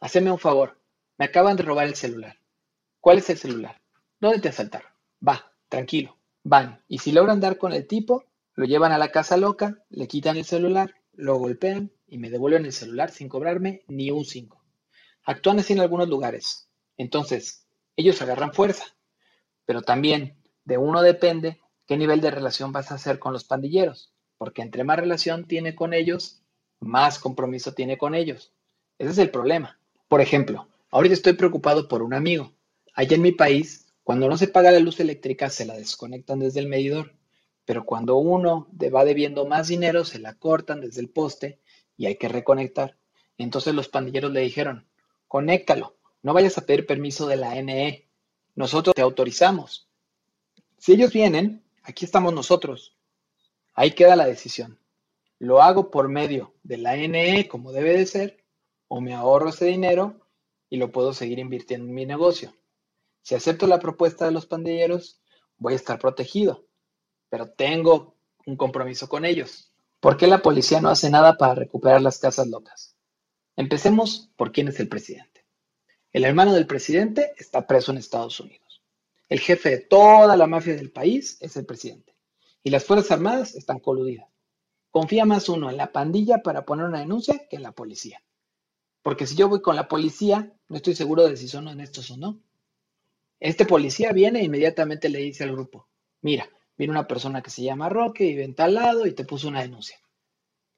haceme 0.00 0.32
un 0.32 0.38
favor, 0.38 0.80
me 1.18 1.26
acaban 1.26 1.56
de 1.56 1.62
robar 1.62 1.86
el 1.86 1.94
celular. 1.94 2.36
¿Cuál 3.00 3.18
es 3.18 3.30
el 3.30 3.38
celular? 3.38 3.80
¿Dónde 4.18 4.40
te 4.40 4.48
asaltaron? 4.48 4.90
Va, 5.26 5.52
tranquilo, 5.68 6.16
van. 6.42 6.82
Y 6.88 6.98
si 6.98 7.12
logran 7.12 7.40
dar 7.40 7.58
con 7.58 7.72
el 7.72 7.86
tipo, 7.86 8.24
lo 8.54 8.64
llevan 8.64 8.92
a 8.92 8.98
la 8.98 9.10
casa 9.10 9.36
loca, 9.36 9.78
le 9.90 10.08
quitan 10.08 10.36
el 10.36 10.44
celular, 10.44 10.94
lo 11.12 11.36
golpean 11.36 11.92
y 12.06 12.18
me 12.18 12.30
devuelven 12.30 12.64
el 12.64 12.72
celular 12.72 13.10
sin 13.10 13.28
cobrarme 13.28 13.82
ni 13.88 14.10
un 14.10 14.24
cinco. 14.24 14.62
Actúan 15.24 15.58
así 15.58 15.72
en 15.74 15.80
algunos 15.80 16.08
lugares. 16.08 16.68
Entonces, 16.96 17.66
ellos 17.96 18.20
agarran 18.22 18.52
fuerza. 18.52 18.84
Pero 19.64 19.82
también 19.82 20.36
de 20.64 20.78
uno 20.78 21.02
depende 21.02 21.60
qué 21.86 21.96
nivel 21.96 22.20
de 22.20 22.30
relación 22.30 22.72
vas 22.72 22.90
a 22.90 22.96
hacer 22.96 23.18
con 23.18 23.32
los 23.32 23.44
pandilleros, 23.44 24.12
porque 24.38 24.62
entre 24.62 24.84
más 24.84 24.98
relación 24.98 25.46
tiene 25.46 25.74
con 25.74 25.94
ellos, 25.94 26.42
más 26.80 27.18
compromiso 27.18 27.72
tiene 27.74 27.98
con 27.98 28.14
ellos. 28.14 28.52
Ese 28.98 29.10
es 29.10 29.18
el 29.18 29.30
problema. 29.30 29.79
Por 30.10 30.20
ejemplo, 30.20 30.68
ahorita 30.90 31.14
estoy 31.14 31.32
preocupado 31.32 31.88
por 31.88 32.02
un 32.02 32.12
amigo. 32.12 32.52
Allá 32.92 33.14
en 33.14 33.22
mi 33.22 33.32
país, 33.32 33.86
cuando 34.02 34.28
no 34.28 34.36
se 34.36 34.48
paga 34.48 34.70
la 34.70 34.80
luz 34.80 35.00
eléctrica, 35.00 35.48
se 35.48 35.64
la 35.64 35.74
desconectan 35.76 36.40
desde 36.40 36.60
el 36.60 36.68
medidor, 36.68 37.14
pero 37.64 37.86
cuando 37.86 38.16
uno 38.16 38.68
va 38.94 39.04
debiendo 39.06 39.46
más 39.46 39.68
dinero, 39.68 40.04
se 40.04 40.18
la 40.18 40.34
cortan 40.34 40.82
desde 40.82 41.00
el 41.00 41.08
poste 41.08 41.60
y 41.96 42.06
hay 42.06 42.16
que 42.16 42.28
reconectar. 42.28 42.98
Entonces 43.38 43.72
los 43.72 43.88
pandilleros 43.88 44.32
le 44.32 44.40
dijeron, 44.40 44.86
conéctalo, 45.28 45.96
no 46.22 46.34
vayas 46.34 46.58
a 46.58 46.66
pedir 46.66 46.84
permiso 46.84 47.26
de 47.26 47.36
la 47.36 47.54
NE, 47.62 48.08
nosotros 48.54 48.94
te 48.94 49.02
autorizamos. 49.02 49.88
Si 50.76 50.92
ellos 50.92 51.12
vienen, 51.12 51.62
Aquí 51.82 52.04
estamos 52.04 52.32
nosotros. 52.34 52.96
Ahí 53.74 53.92
queda 53.92 54.16
la 54.16 54.26
decisión. 54.26 54.78
¿Lo 55.38 55.62
hago 55.62 55.90
por 55.90 56.08
medio 56.08 56.54
de 56.62 56.76
la 56.76 56.96
NE 56.96 57.48
como 57.48 57.72
debe 57.72 57.96
de 57.96 58.06
ser 58.06 58.39
o 58.92 59.00
me 59.00 59.14
ahorro 59.14 59.50
ese 59.50 59.66
dinero 59.66 60.20
y 60.68 60.76
lo 60.76 60.90
puedo 60.90 61.14
seguir 61.14 61.38
invirtiendo 61.38 61.86
en 61.86 61.94
mi 61.94 62.06
negocio? 62.06 62.56
Si 63.22 63.36
acepto 63.36 63.68
la 63.68 63.78
propuesta 63.78 64.24
de 64.24 64.32
los 64.32 64.46
pandilleros, 64.46 65.22
voy 65.58 65.74
a 65.74 65.76
estar 65.76 65.98
protegido, 66.00 66.66
pero 67.28 67.50
tengo 67.50 68.16
un 68.46 68.56
compromiso 68.56 69.08
con 69.08 69.24
ellos. 69.24 69.72
¿Por 70.00 70.16
qué 70.16 70.26
la 70.26 70.42
policía 70.42 70.80
no 70.80 70.88
hace 70.88 71.08
nada 71.08 71.36
para 71.36 71.54
recuperar 71.54 72.02
las 72.02 72.18
casas 72.18 72.48
locas? 72.48 72.96
Empecemos 73.54 74.32
por 74.36 74.50
quién 74.50 74.66
es 74.68 74.80
el 74.80 74.88
presidente. 74.88 75.46
El 76.12 76.24
hermano 76.24 76.52
del 76.52 76.66
presidente 76.66 77.32
está 77.38 77.68
preso 77.68 77.92
en 77.92 77.98
Estados 77.98 78.40
Unidos. 78.40 78.82
El 79.28 79.38
jefe 79.38 79.70
de 79.70 79.78
toda 79.78 80.36
la 80.36 80.48
mafia 80.48 80.74
del 80.74 80.90
país 80.90 81.36
es 81.40 81.56
el 81.56 81.64
presidente. 81.64 82.16
Y 82.64 82.70
las 82.70 82.84
Fuerzas 82.84 83.12
Armadas 83.12 83.54
están 83.54 83.78
coludidas. 83.78 84.26
Confía 84.90 85.24
más 85.24 85.48
uno 85.48 85.70
en 85.70 85.76
la 85.76 85.92
pandilla 85.92 86.38
para 86.42 86.64
poner 86.64 86.86
una 86.86 86.98
denuncia 86.98 87.46
que 87.48 87.54
en 87.54 87.62
la 87.62 87.70
policía. 87.70 88.20
Porque 89.02 89.26
si 89.26 89.34
yo 89.36 89.48
voy 89.48 89.62
con 89.62 89.76
la 89.76 89.88
policía, 89.88 90.52
no 90.68 90.76
estoy 90.76 90.94
seguro 90.94 91.26
de 91.26 91.36
si 91.36 91.48
son 91.48 91.68
honestos 91.68 92.10
o 92.10 92.16
no. 92.16 92.38
Este 93.38 93.64
policía 93.64 94.12
viene 94.12 94.40
e 94.40 94.44
inmediatamente 94.44 95.08
le 95.08 95.20
dice 95.20 95.44
al 95.44 95.52
grupo, 95.52 95.88
mira, 96.20 96.48
viene 96.76 96.92
una 96.92 97.06
persona 97.06 97.42
que 97.42 97.50
se 97.50 97.62
llama 97.62 97.88
Roque 97.88 98.24
y 98.24 98.36
ven 98.36 98.54
tal 98.54 98.74
lado 98.74 99.06
y 99.06 99.12
te 99.12 99.24
puso 99.24 99.48
una 99.48 99.62
denuncia. 99.62 99.98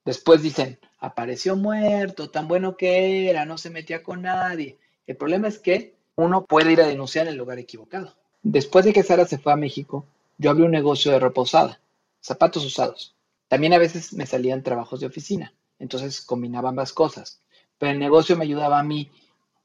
Después 0.05 0.43
dicen, 0.43 0.79
apareció 0.99 1.57
muerto, 1.57 2.31
tan 2.31 2.49
bueno 2.49 2.77
que 2.77 3.29
era, 3.31 3.45
no 3.45 3.59
se 3.59 3.71
metía 3.71 4.03
con 4.03 4.23
nadie. 4.23 4.79
El 5.07 5.17
problema 5.17 5.49
es 5.49 5.59
que 5.59 5.97
uno 6.17 6.45
puede 6.45 6.73
ir 6.73 6.81
a 6.81 6.87
denunciar 6.87 7.27
en 7.27 7.33
el 7.33 7.39
lugar 7.39 7.59
equivocado. 7.59 8.17
Después 8.43 8.85
de 8.85 8.93
que 8.93 9.03
Sara 9.03 9.27
se 9.27 9.39
fue 9.39 9.53
a 9.53 9.57
México, 9.57 10.07
yo 10.39 10.51
abrí 10.51 10.63
un 10.63 10.71
negocio 10.73 11.13
de 11.13 11.21
ropa 11.21 11.43
usada, 11.43 11.81
zapatos 12.21 12.65
usados. 12.65 13.15
También 13.49 13.73
a 13.73 13.79
veces 13.79 14.13
me 14.13 14.27
salían 14.27 14.63
trabajos 14.63 15.01
de 15.01 15.07
oficina, 15.07 15.53
entonces 15.79 16.21
combinaba 16.21 16.71
ambas 16.71 16.93
cosas. 16.93 17.41
Pero 17.83 17.95
el 17.95 17.99
negocio 17.99 18.37
me 18.37 18.45
ayudaba 18.45 18.79
a 18.79 18.85
mí 18.85 19.11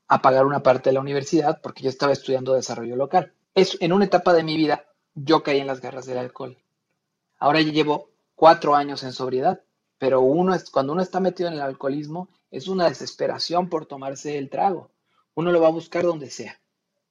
a 0.08 0.24
pagar 0.24 0.48
una 0.48 0.64
parte 0.64 0.90
de 0.90 0.96
la 0.96 1.02
universidad 1.02 1.62
porque 1.62 1.84
yo 1.84 1.90
estaba 1.90 2.14
estudiando 2.14 2.56
desarrollo 2.56 2.96
local. 2.96 3.32
Es, 3.54 3.78
en 3.80 3.94
una 3.94 4.06
etapa 4.06 4.34
de 4.34 4.42
mi 4.42 4.58
vida 4.58 4.88
yo 5.14 5.44
caí 5.44 5.60
en 5.60 5.68
las 5.68 5.82
garras 5.82 6.08
del 6.08 6.18
alcohol. 6.18 6.58
Ahora 7.38 7.62
ya 7.62 7.72
llevo 7.72 8.10
cuatro 8.34 8.76
años 8.76 9.04
en 9.04 9.14
sobriedad, 9.14 9.62
pero 10.00 10.22
uno 10.22 10.56
es, 10.56 10.72
cuando 10.72 10.94
uno 10.94 11.04
está 11.04 11.20
metido 11.20 11.50
en 11.50 11.58
el 11.58 11.62
alcoholismo 11.62 12.28
es 12.50 12.68
una 12.68 12.90
desesperación 12.90 13.70
por 13.70 13.86
tomarse 13.86 14.40
el 14.40 14.50
trago. 14.50 14.90
Uno 15.36 15.52
lo 15.52 15.62
va 15.62 15.68
a 15.68 15.80
buscar 15.80 16.02
donde 16.02 16.32
sea. 16.32 16.60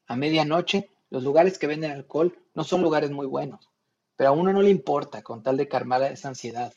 A 0.09 0.17
medianoche 0.17 0.91
los 1.09 1.23
lugares 1.23 1.57
que 1.57 1.69
venden 1.69 1.93
alcohol 1.93 2.37
no 2.53 2.65
son 2.65 2.83
lugares 2.83 3.13
muy 3.13 3.29
buenos, 3.29 3.71
pero 4.17 4.31
a 4.31 4.33
uno 4.33 4.53
no 4.53 4.61
le 4.61 4.71
importa 4.71 5.23
con 5.23 5.45
tal 5.45 5.57
de 5.57 5.69
calmar 5.69 6.03
esa 6.03 6.27
ansiedad. 6.27 6.75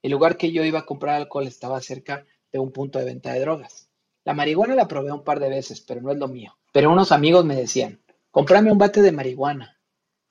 El 0.00 0.12
lugar 0.12 0.38
que 0.38 0.52
yo 0.52 0.64
iba 0.64 0.78
a 0.78 0.86
comprar 0.86 1.16
alcohol 1.16 1.46
estaba 1.46 1.82
cerca 1.82 2.24
de 2.52 2.58
un 2.58 2.72
punto 2.72 2.98
de 2.98 3.04
venta 3.04 3.32
de 3.32 3.40
drogas. 3.40 3.88
La 4.24 4.34
marihuana 4.34 4.74
la 4.74 4.88
probé 4.88 5.12
un 5.12 5.24
par 5.24 5.40
de 5.40 5.48
veces, 5.48 5.80
pero 5.80 6.00
no 6.00 6.10
es 6.10 6.18
lo 6.18 6.28
mío. 6.28 6.56
Pero 6.72 6.92
unos 6.92 7.12
amigos 7.12 7.44
me 7.44 7.56
decían, 7.56 8.02
cómprame 8.30 8.70
un 8.70 8.78
bate 8.78 9.02
de 9.02 9.12
marihuana. 9.12 9.80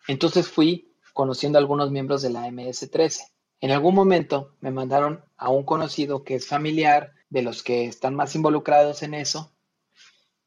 Entonces 0.08 0.48
fui 0.48 0.94
conociendo 1.14 1.58
a 1.58 1.62
algunos 1.62 1.90
miembros 1.92 2.22
de 2.22 2.30
la 2.30 2.48
MS-13. 2.48 3.32
En 3.60 3.72
algún 3.72 3.96
momento 3.96 4.56
me 4.60 4.70
mandaron 4.70 5.24
a 5.36 5.50
un 5.50 5.64
conocido 5.64 6.24
que 6.24 6.36
es 6.36 6.48
familiar 6.48 7.14
de 7.30 7.42
los 7.42 7.64
que 7.64 7.86
están 7.86 8.14
más 8.14 8.36
involucrados 8.36 9.02
en 9.02 9.16
eso. 9.16 9.52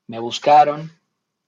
Me 0.06 0.20
buscaron 0.20 0.92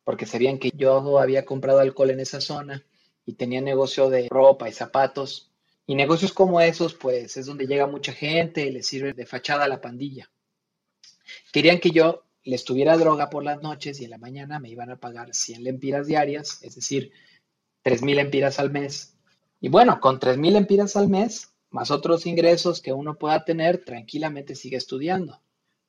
porque 0.05 0.27
sabían 0.27 0.59
que 0.59 0.73
yo 0.75 1.19
había 1.21 1.45
comprado 1.45 1.79
alcohol 1.79 2.11
en 2.11 2.21
esa 2.21 2.41
zona 2.41 2.85
y 3.25 3.35
tenía 3.35 3.61
negocio 3.61 4.11
de 4.11 4.27
ropa 4.29 4.69
y 4.69 4.73
zapatos. 4.73 5.52
Y 5.93 5.95
negocios 5.95 6.33
como 6.33 6.59
esos, 6.59 6.95
pues 6.95 7.37
es 7.37 7.45
donde 7.45 7.67
llega 7.67 7.87
mucha 7.87 8.15
gente 8.15 8.65
y 8.65 8.71
les 8.71 8.87
sirve 8.87 9.13
de 9.13 9.27
fachada 9.27 9.65
a 9.65 9.69
la 9.69 9.83
pandilla. 9.83 10.31
Querían 11.53 11.81
que 11.81 11.91
yo 11.91 12.25
les 12.45 12.65
tuviera 12.65 12.97
droga 12.97 13.29
por 13.29 13.45
las 13.45 13.61
noches 13.61 14.01
y 14.01 14.05
en 14.05 14.11
la 14.13 14.17
mañana 14.17 14.59
me 14.59 14.71
iban 14.71 14.89
a 14.89 14.97
pagar 14.97 15.35
100 15.35 15.63
lempiras 15.63 16.07
diarias, 16.07 16.63
es 16.63 16.77
decir, 16.77 17.13
3.000 17.85 18.15
lempiras 18.15 18.59
al 18.59 18.71
mes. 18.71 19.19
Y 19.61 19.69
bueno, 19.69 20.01
con 20.01 20.19
3.000 20.19 20.53
lempiras 20.53 20.97
al 20.97 21.11
mes, 21.11 21.53
más 21.69 21.91
otros 21.91 22.25
ingresos 22.25 22.81
que 22.81 22.95
uno 22.95 23.19
pueda 23.19 23.45
tener, 23.45 23.85
tranquilamente 23.85 24.55
sigue 24.55 24.79
estudiando. 24.79 25.43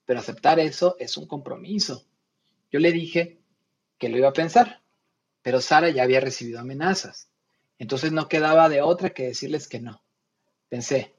Pero 0.03 0.19
aceptar 0.19 0.59
eso 0.59 0.97
es 0.99 1.15
un 1.15 1.27
compromiso. 1.27 2.03
Yo 2.69 2.79
le 2.81 2.91
dije 2.91 3.39
que 3.97 4.09
lo 4.09 4.17
iba 4.17 4.27
a 4.27 4.33
pensar, 4.33 4.81
pero 5.41 5.61
Sara 5.61 5.91
ya 5.91 6.03
había 6.03 6.19
recibido 6.19 6.59
amenazas. 6.59 7.29
Entonces 7.83 8.13
no 8.13 8.29
quedaba 8.29 8.69
de 8.69 8.81
otra 8.81 9.09
que 9.09 9.27
decirles 9.27 9.67
que 9.67 9.81
no. 9.81 10.01
Pensé, 10.69 11.13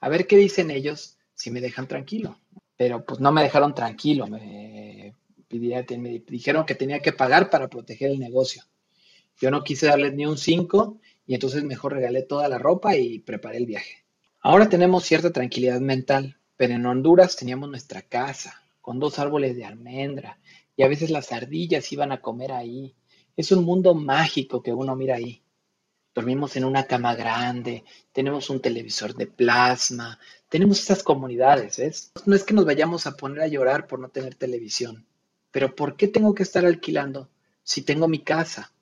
a 0.00 0.10
ver 0.10 0.26
qué 0.26 0.36
dicen 0.36 0.70
ellos 0.70 1.16
si 1.32 1.50
me 1.50 1.62
dejan 1.62 1.88
tranquilo. 1.88 2.38
Pero 2.76 3.06
pues 3.06 3.20
no 3.20 3.32
me 3.32 3.42
dejaron 3.42 3.74
tranquilo, 3.74 4.26
me, 4.26 5.14
me 5.50 6.18
dijeron 6.26 6.66
que 6.66 6.74
tenía 6.74 7.00
que 7.00 7.14
pagar 7.14 7.48
para 7.48 7.68
proteger 7.68 8.10
el 8.10 8.18
negocio. 8.18 8.64
Yo 9.40 9.50
no 9.50 9.64
quise 9.64 9.86
darles 9.86 10.12
ni 10.12 10.26
un 10.26 10.36
5 10.36 10.98
y 11.26 11.32
entonces 11.32 11.64
mejor 11.64 11.94
regalé 11.94 12.22
toda 12.22 12.50
la 12.50 12.58
ropa 12.58 12.94
y 12.96 13.20
preparé 13.20 13.56
el 13.56 13.64
viaje. 13.64 14.04
Ahora 14.42 14.68
tenemos 14.68 15.04
cierta 15.04 15.32
tranquilidad 15.32 15.80
mental, 15.80 16.36
pero 16.58 16.74
en 16.74 16.84
Honduras 16.84 17.34
teníamos 17.34 17.70
nuestra 17.70 18.02
casa, 18.02 18.62
con 18.82 18.98
dos 18.98 19.18
árboles 19.18 19.56
de 19.56 19.64
almendra, 19.64 20.38
y 20.76 20.82
a 20.82 20.88
veces 20.88 21.08
las 21.08 21.32
ardillas 21.32 21.90
iban 21.92 22.12
a 22.12 22.20
comer 22.20 22.52
ahí. 22.52 22.94
Es 23.38 23.52
un 23.52 23.64
mundo 23.64 23.94
mágico 23.94 24.62
que 24.62 24.74
uno 24.74 24.94
mira 24.94 25.14
ahí. 25.14 25.42
Dormimos 26.14 26.56
en 26.56 26.64
una 26.64 26.84
cama 26.84 27.14
grande, 27.14 27.84
tenemos 28.12 28.50
un 28.50 28.60
televisor 28.60 29.14
de 29.14 29.28
plasma, 29.28 30.18
tenemos 30.48 30.80
esas 30.80 31.04
comunidades, 31.04 31.78
¿ves? 31.78 32.12
No 32.26 32.34
es 32.34 32.42
que 32.42 32.54
nos 32.54 32.64
vayamos 32.64 33.06
a 33.06 33.16
poner 33.16 33.42
a 33.42 33.46
llorar 33.46 33.86
por 33.86 34.00
no 34.00 34.08
tener 34.08 34.34
televisión, 34.34 35.06
pero 35.52 35.76
¿por 35.76 35.96
qué 35.96 36.08
tengo 36.08 36.34
que 36.34 36.42
estar 36.42 36.66
alquilando 36.66 37.28
si 37.62 37.82
tengo 37.82 38.08
mi 38.08 38.18
casa? 38.24 38.72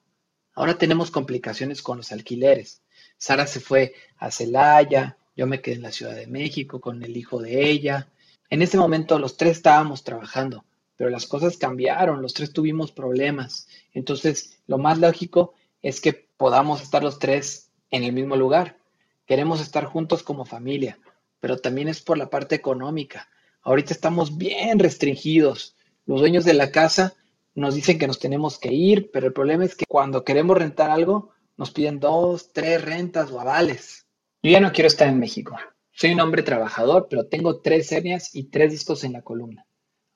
Ahora 0.55 0.79
tenemos 0.79 1.11
complicaciones 1.11 1.83
con 1.83 1.99
los 1.99 2.13
alquileres. 2.13 2.81
Sara 3.19 3.47
se 3.47 3.61
fue 3.61 3.95
a 4.17 4.31
Celaya, 4.31 5.19
yo 5.37 5.47
me 5.47 5.61
quedé 5.61 5.77
en 5.77 5.83
la 5.83 5.93
Ciudad 5.93 6.17
de 6.17 6.27
México 6.27 6.81
con 6.81 7.03
el 7.03 7.17
hijo 7.17 7.41
de 7.41 7.69
ella. 7.69 8.09
En 8.49 8.63
ese 8.63 8.79
momento 8.79 9.19
los 9.19 9.37
tres 9.37 9.59
estábamos 9.59 10.03
trabajando, 10.03 10.65
pero 10.97 11.11
las 11.11 11.27
cosas 11.27 11.59
cambiaron, 11.59 12.23
los 12.23 12.33
tres 12.33 12.53
tuvimos 12.53 12.91
problemas. 12.91 13.69
Entonces, 13.93 14.59
lo 14.67 14.79
más 14.79 14.99
lógico 14.99 15.55
es 15.83 16.01
que 16.01 16.28
podamos 16.39 16.81
estar 16.81 17.03
los 17.03 17.19
tres 17.19 17.71
en 17.91 18.05
el 18.05 18.15
mismo 18.15 18.37
lugar. 18.37 18.79
Queremos 19.27 19.61
estar 19.61 19.85
juntos 19.85 20.23
como 20.23 20.47
familia, 20.47 20.99
pero 21.41 21.59
también 21.59 21.89
es 21.89 22.01
por 22.01 22.17
la 22.17 22.31
parte 22.31 22.55
económica. 22.55 23.29
Ahorita 23.61 23.93
estamos 23.93 24.39
bien 24.39 24.79
restringidos. 24.79 25.77
Los 26.07 26.21
dueños 26.21 26.47
de 26.47 26.55
la 26.55 26.71
casa 26.71 27.15
nos 27.55 27.75
dicen 27.75 27.99
que 27.99 28.07
nos 28.07 28.19
tenemos 28.19 28.59
que 28.59 28.73
ir, 28.73 29.11
pero 29.13 29.27
el 29.27 29.33
problema 29.35 29.65
es 29.65 29.75
que 29.75 29.85
cuando 29.87 30.25
queremos 30.25 30.57
rentar 30.57 30.91
algo, 30.91 31.33
nos 31.59 31.73
piden 31.73 31.99
dos, 31.99 32.53
tres 32.53 32.83
rentas 32.83 33.31
o 33.33 33.41
avales. 33.41 34.07
Yo 34.43 34.53
ya 34.53 34.61
no 34.61 34.73
quiero 34.73 34.87
estar 34.87 35.09
en 35.09 35.19
México. 35.19 35.57
Soy 35.91 36.13
un 36.13 36.21
hombre 36.21 36.45
trabajador, 36.45 37.09
pero 37.11 37.27
tengo 37.27 37.61
tres 37.61 37.91
hernias 37.91 38.35
y 38.35 38.45
tres 38.45 38.71
discos 38.71 39.03
en 39.03 39.13
la 39.13 39.23
columna. 39.23 39.67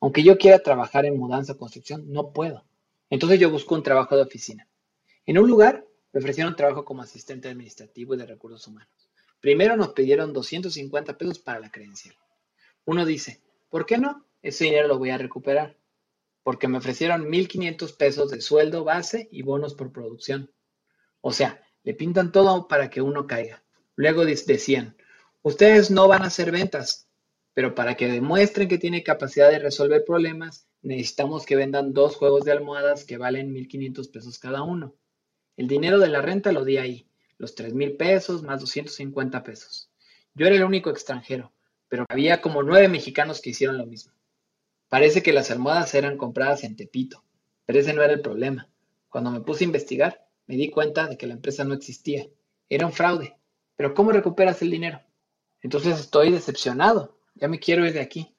Aunque 0.00 0.22
yo 0.22 0.38
quiera 0.38 0.60
trabajar 0.60 1.04
en 1.04 1.18
mudanza 1.18 1.54
o 1.54 1.58
construcción, 1.58 2.04
no 2.12 2.32
puedo. 2.32 2.64
Entonces 3.10 3.40
yo 3.40 3.50
busco 3.50 3.74
un 3.74 3.82
trabajo 3.82 4.16
de 4.16 4.22
oficina. 4.22 4.68
En 5.26 5.38
un 5.38 5.48
lugar 5.48 5.84
me 6.12 6.20
ofrecieron 6.20 6.56
trabajo 6.56 6.84
como 6.84 7.02
asistente 7.02 7.48
administrativo 7.48 8.14
y 8.14 8.18
de 8.18 8.26
recursos 8.26 8.66
humanos. 8.66 9.10
Primero 9.40 9.76
nos 9.76 9.92
pidieron 9.92 10.32
250 10.32 11.18
pesos 11.18 11.38
para 11.38 11.58
la 11.58 11.70
credencial. 11.70 12.14
Uno 12.84 13.04
dice, 13.04 13.40
¿por 13.70 13.86
qué 13.86 13.98
no? 13.98 14.26
Ese 14.42 14.64
dinero 14.64 14.88
lo 14.88 14.98
voy 14.98 15.10
a 15.10 15.18
recuperar. 15.18 15.76
Porque 16.42 16.68
me 16.68 16.78
ofrecieron 16.78 17.26
1.500 17.26 17.96
pesos 17.96 18.30
de 18.30 18.40
sueldo 18.40 18.84
base 18.84 19.28
y 19.30 19.42
bonos 19.42 19.74
por 19.74 19.92
producción. 19.92 20.52
O 21.20 21.32
sea, 21.32 21.62
le 21.84 21.94
pintan 21.94 22.32
todo 22.32 22.68
para 22.68 22.90
que 22.90 23.00
uno 23.00 23.26
caiga. 23.26 23.64
Luego 23.96 24.24
decían, 24.24 24.96
ustedes 25.42 25.90
no 25.90 26.08
van 26.08 26.22
a 26.22 26.26
hacer 26.26 26.50
ventas, 26.50 27.08
pero 27.54 27.74
para 27.74 27.96
que 27.96 28.08
demuestren 28.08 28.68
que 28.68 28.78
tiene 28.78 29.02
capacidad 29.02 29.50
de 29.50 29.58
resolver 29.58 30.04
problemas, 30.04 30.66
necesitamos 30.82 31.46
que 31.46 31.56
vendan 31.56 31.92
dos 31.92 32.16
juegos 32.16 32.44
de 32.44 32.52
almohadas 32.52 33.04
que 33.04 33.18
valen 33.18 33.54
1.500 33.54 34.10
pesos 34.10 34.38
cada 34.38 34.62
uno. 34.62 34.96
El 35.56 35.68
dinero 35.68 35.98
de 35.98 36.08
la 36.08 36.22
renta 36.22 36.50
lo 36.52 36.64
di 36.64 36.78
ahí, 36.78 37.06
los 37.38 37.54
tres 37.54 37.74
mil 37.74 37.96
pesos 37.96 38.42
más 38.42 38.60
250 38.60 39.42
pesos. 39.42 39.90
Yo 40.34 40.46
era 40.46 40.56
el 40.56 40.64
único 40.64 40.88
extranjero, 40.88 41.52
pero 41.88 42.06
había 42.08 42.40
como 42.40 42.62
nueve 42.62 42.88
mexicanos 42.88 43.40
que 43.40 43.50
hicieron 43.50 43.76
lo 43.76 43.84
mismo. 43.84 44.12
Parece 44.88 45.22
que 45.22 45.32
las 45.32 45.50
almohadas 45.50 45.94
eran 45.94 46.16
compradas 46.16 46.64
en 46.64 46.76
Tepito, 46.76 47.22
pero 47.66 47.78
ese 47.78 47.92
no 47.92 48.02
era 48.02 48.14
el 48.14 48.22
problema. 48.22 48.68
Cuando 49.08 49.30
me 49.30 49.40
puse 49.40 49.64
a 49.64 49.66
investigar, 49.66 50.26
me 50.46 50.56
di 50.56 50.70
cuenta 50.70 51.06
de 51.06 51.16
que 51.18 51.26
la 51.26 51.34
empresa 51.34 51.64
no 51.64 51.74
existía. 51.74 52.26
Era 52.68 52.86
un 52.86 52.92
fraude. 52.92 53.36
Pero 53.76 53.92
¿cómo 53.92 54.12
recuperas 54.12 54.62
el 54.62 54.70
dinero? 54.70 55.02
Entonces 55.60 56.00
estoy 56.00 56.30
decepcionado. 56.30 57.18
Ya 57.34 57.48
me 57.48 57.58
quiero 57.58 57.86
ir 57.86 57.92
de 57.92 58.00
aquí. 58.00 58.34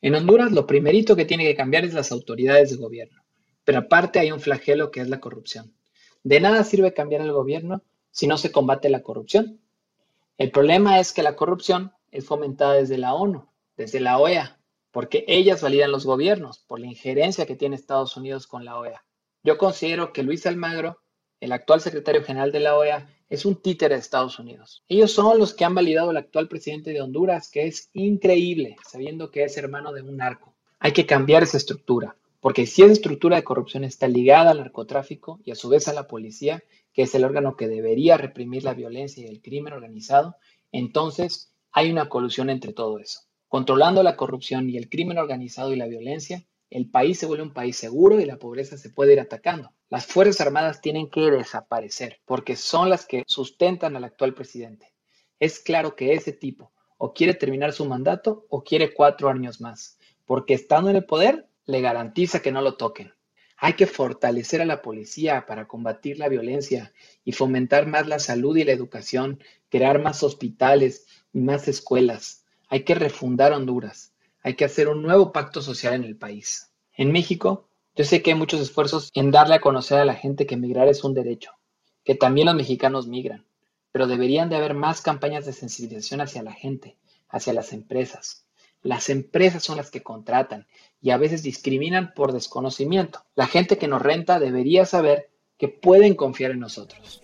En 0.00 0.14
Honduras 0.14 0.52
lo 0.52 0.66
primerito 0.66 1.14
que 1.14 1.24
tiene 1.24 1.44
que 1.44 1.54
cambiar 1.54 1.84
es 1.84 1.94
las 1.94 2.12
autoridades 2.12 2.70
de 2.70 2.76
gobierno. 2.76 3.22
Pero 3.64 3.78
aparte 3.78 4.18
hay 4.18 4.32
un 4.32 4.40
flagelo 4.40 4.90
que 4.90 5.00
es 5.00 5.08
la 5.08 5.20
corrupción. 5.20 5.75
De 6.26 6.40
nada 6.40 6.64
sirve 6.64 6.92
cambiar 6.92 7.20
el 7.20 7.30
gobierno 7.30 7.82
si 8.10 8.26
no 8.26 8.36
se 8.36 8.50
combate 8.50 8.90
la 8.90 9.04
corrupción. 9.04 9.60
El 10.38 10.50
problema 10.50 10.98
es 10.98 11.12
que 11.12 11.22
la 11.22 11.36
corrupción 11.36 11.92
es 12.10 12.26
fomentada 12.26 12.72
desde 12.72 12.98
la 12.98 13.14
ONU, 13.14 13.46
desde 13.76 14.00
la 14.00 14.18
OEA, 14.18 14.58
porque 14.90 15.24
ellas 15.28 15.62
validan 15.62 15.92
los 15.92 16.04
gobiernos 16.04 16.58
por 16.58 16.80
la 16.80 16.88
injerencia 16.88 17.46
que 17.46 17.54
tiene 17.54 17.76
Estados 17.76 18.16
Unidos 18.16 18.48
con 18.48 18.64
la 18.64 18.76
OEA. 18.76 19.04
Yo 19.44 19.56
considero 19.56 20.12
que 20.12 20.24
Luis 20.24 20.44
Almagro, 20.46 20.98
el 21.38 21.52
actual 21.52 21.80
secretario 21.80 22.24
general 22.24 22.50
de 22.50 22.58
la 22.58 22.76
OEA, 22.76 23.08
es 23.30 23.46
un 23.46 23.62
títere 23.62 23.94
de 23.94 24.00
Estados 24.00 24.40
Unidos. 24.40 24.82
Ellos 24.88 25.12
son 25.12 25.38
los 25.38 25.54
que 25.54 25.64
han 25.64 25.76
validado 25.76 26.10
al 26.10 26.16
actual 26.16 26.48
presidente 26.48 26.90
de 26.90 27.02
Honduras, 27.02 27.48
que 27.52 27.68
es 27.68 27.88
increíble, 27.92 28.74
sabiendo 28.84 29.30
que 29.30 29.44
es 29.44 29.56
hermano 29.58 29.92
de 29.92 30.02
un 30.02 30.16
narco. 30.16 30.56
Hay 30.80 30.90
que 30.90 31.06
cambiar 31.06 31.44
esa 31.44 31.56
estructura. 31.56 32.16
Porque 32.40 32.66
si 32.66 32.82
esa 32.82 32.92
estructura 32.92 33.36
de 33.36 33.44
corrupción 33.44 33.84
está 33.84 34.08
ligada 34.08 34.50
al 34.50 34.58
narcotráfico 34.58 35.40
y 35.44 35.50
a 35.50 35.54
su 35.54 35.68
vez 35.68 35.88
a 35.88 35.92
la 35.92 36.06
policía, 36.06 36.62
que 36.92 37.02
es 37.02 37.14
el 37.14 37.24
órgano 37.24 37.56
que 37.56 37.68
debería 37.68 38.16
reprimir 38.16 38.64
la 38.64 38.74
violencia 38.74 39.24
y 39.24 39.28
el 39.28 39.42
crimen 39.42 39.72
organizado, 39.72 40.36
entonces 40.72 41.52
hay 41.72 41.90
una 41.90 42.08
colusión 42.08 42.50
entre 42.50 42.72
todo 42.72 42.98
eso. 42.98 43.20
Controlando 43.48 44.02
la 44.02 44.16
corrupción 44.16 44.68
y 44.70 44.76
el 44.76 44.88
crimen 44.88 45.18
organizado 45.18 45.72
y 45.72 45.76
la 45.76 45.86
violencia, 45.86 46.44
el 46.70 46.90
país 46.90 47.18
se 47.18 47.26
vuelve 47.26 47.44
un 47.44 47.52
país 47.52 47.76
seguro 47.76 48.20
y 48.20 48.24
la 48.24 48.38
pobreza 48.38 48.76
se 48.76 48.90
puede 48.90 49.12
ir 49.12 49.20
atacando. 49.20 49.72
Las 49.88 50.06
Fuerzas 50.06 50.40
Armadas 50.40 50.80
tienen 50.80 51.08
que 51.08 51.30
desaparecer 51.30 52.20
porque 52.24 52.56
son 52.56 52.90
las 52.90 53.06
que 53.06 53.22
sustentan 53.26 53.94
al 53.94 54.04
actual 54.04 54.34
presidente. 54.34 54.92
Es 55.38 55.60
claro 55.60 55.94
que 55.94 56.14
ese 56.14 56.32
tipo 56.32 56.72
o 56.98 57.12
quiere 57.12 57.34
terminar 57.34 57.72
su 57.72 57.84
mandato 57.84 58.46
o 58.48 58.64
quiere 58.64 58.94
cuatro 58.94 59.28
años 59.28 59.60
más, 59.60 59.98
porque 60.24 60.54
estando 60.54 60.90
en 60.90 60.96
el 60.96 61.04
poder 61.04 61.48
le 61.66 61.80
garantiza 61.80 62.40
que 62.40 62.52
no 62.52 62.62
lo 62.62 62.76
toquen. 62.76 63.12
Hay 63.58 63.72
que 63.72 63.86
fortalecer 63.86 64.60
a 64.60 64.66
la 64.66 64.82
policía 64.82 65.46
para 65.46 65.66
combatir 65.66 66.18
la 66.18 66.28
violencia 66.28 66.92
y 67.24 67.32
fomentar 67.32 67.86
más 67.86 68.06
la 68.06 68.18
salud 68.18 68.56
y 68.56 68.64
la 68.64 68.72
educación, 68.72 69.42
crear 69.70 70.00
más 70.00 70.22
hospitales 70.22 71.06
y 71.32 71.40
más 71.40 71.66
escuelas. 71.68 72.44
Hay 72.68 72.84
que 72.84 72.94
refundar 72.94 73.52
Honduras. 73.52 74.12
Hay 74.42 74.54
que 74.54 74.64
hacer 74.64 74.88
un 74.88 75.02
nuevo 75.02 75.32
pacto 75.32 75.60
social 75.60 75.94
en 75.94 76.04
el 76.04 76.16
país. 76.16 76.70
En 76.92 77.12
México, 77.12 77.68
yo 77.96 78.04
sé 78.04 78.22
que 78.22 78.30
hay 78.30 78.38
muchos 78.38 78.60
esfuerzos 78.60 79.10
en 79.14 79.30
darle 79.30 79.56
a 79.56 79.60
conocer 79.60 79.98
a 79.98 80.04
la 80.04 80.14
gente 80.14 80.46
que 80.46 80.56
migrar 80.56 80.86
es 80.88 81.02
un 81.02 81.14
derecho, 81.14 81.50
que 82.04 82.14
también 82.14 82.46
los 82.46 82.54
mexicanos 82.54 83.06
migran, 83.06 83.44
pero 83.90 84.06
deberían 84.06 84.48
de 84.50 84.56
haber 84.56 84.74
más 84.74 85.00
campañas 85.00 85.46
de 85.46 85.52
sensibilización 85.52 86.20
hacia 86.20 86.42
la 86.42 86.52
gente, 86.52 86.96
hacia 87.28 87.54
las 87.54 87.72
empresas. 87.72 88.45
Las 88.86 89.10
empresas 89.10 89.64
son 89.64 89.78
las 89.78 89.90
que 89.90 90.04
contratan 90.04 90.68
y 91.00 91.10
a 91.10 91.16
veces 91.16 91.42
discriminan 91.42 92.14
por 92.14 92.32
desconocimiento. 92.32 93.24
La 93.34 93.48
gente 93.48 93.78
que 93.78 93.88
nos 93.88 94.00
renta 94.00 94.38
debería 94.38 94.86
saber 94.86 95.32
que 95.58 95.66
pueden 95.66 96.14
confiar 96.14 96.52
en 96.52 96.60
nosotros. 96.60 97.20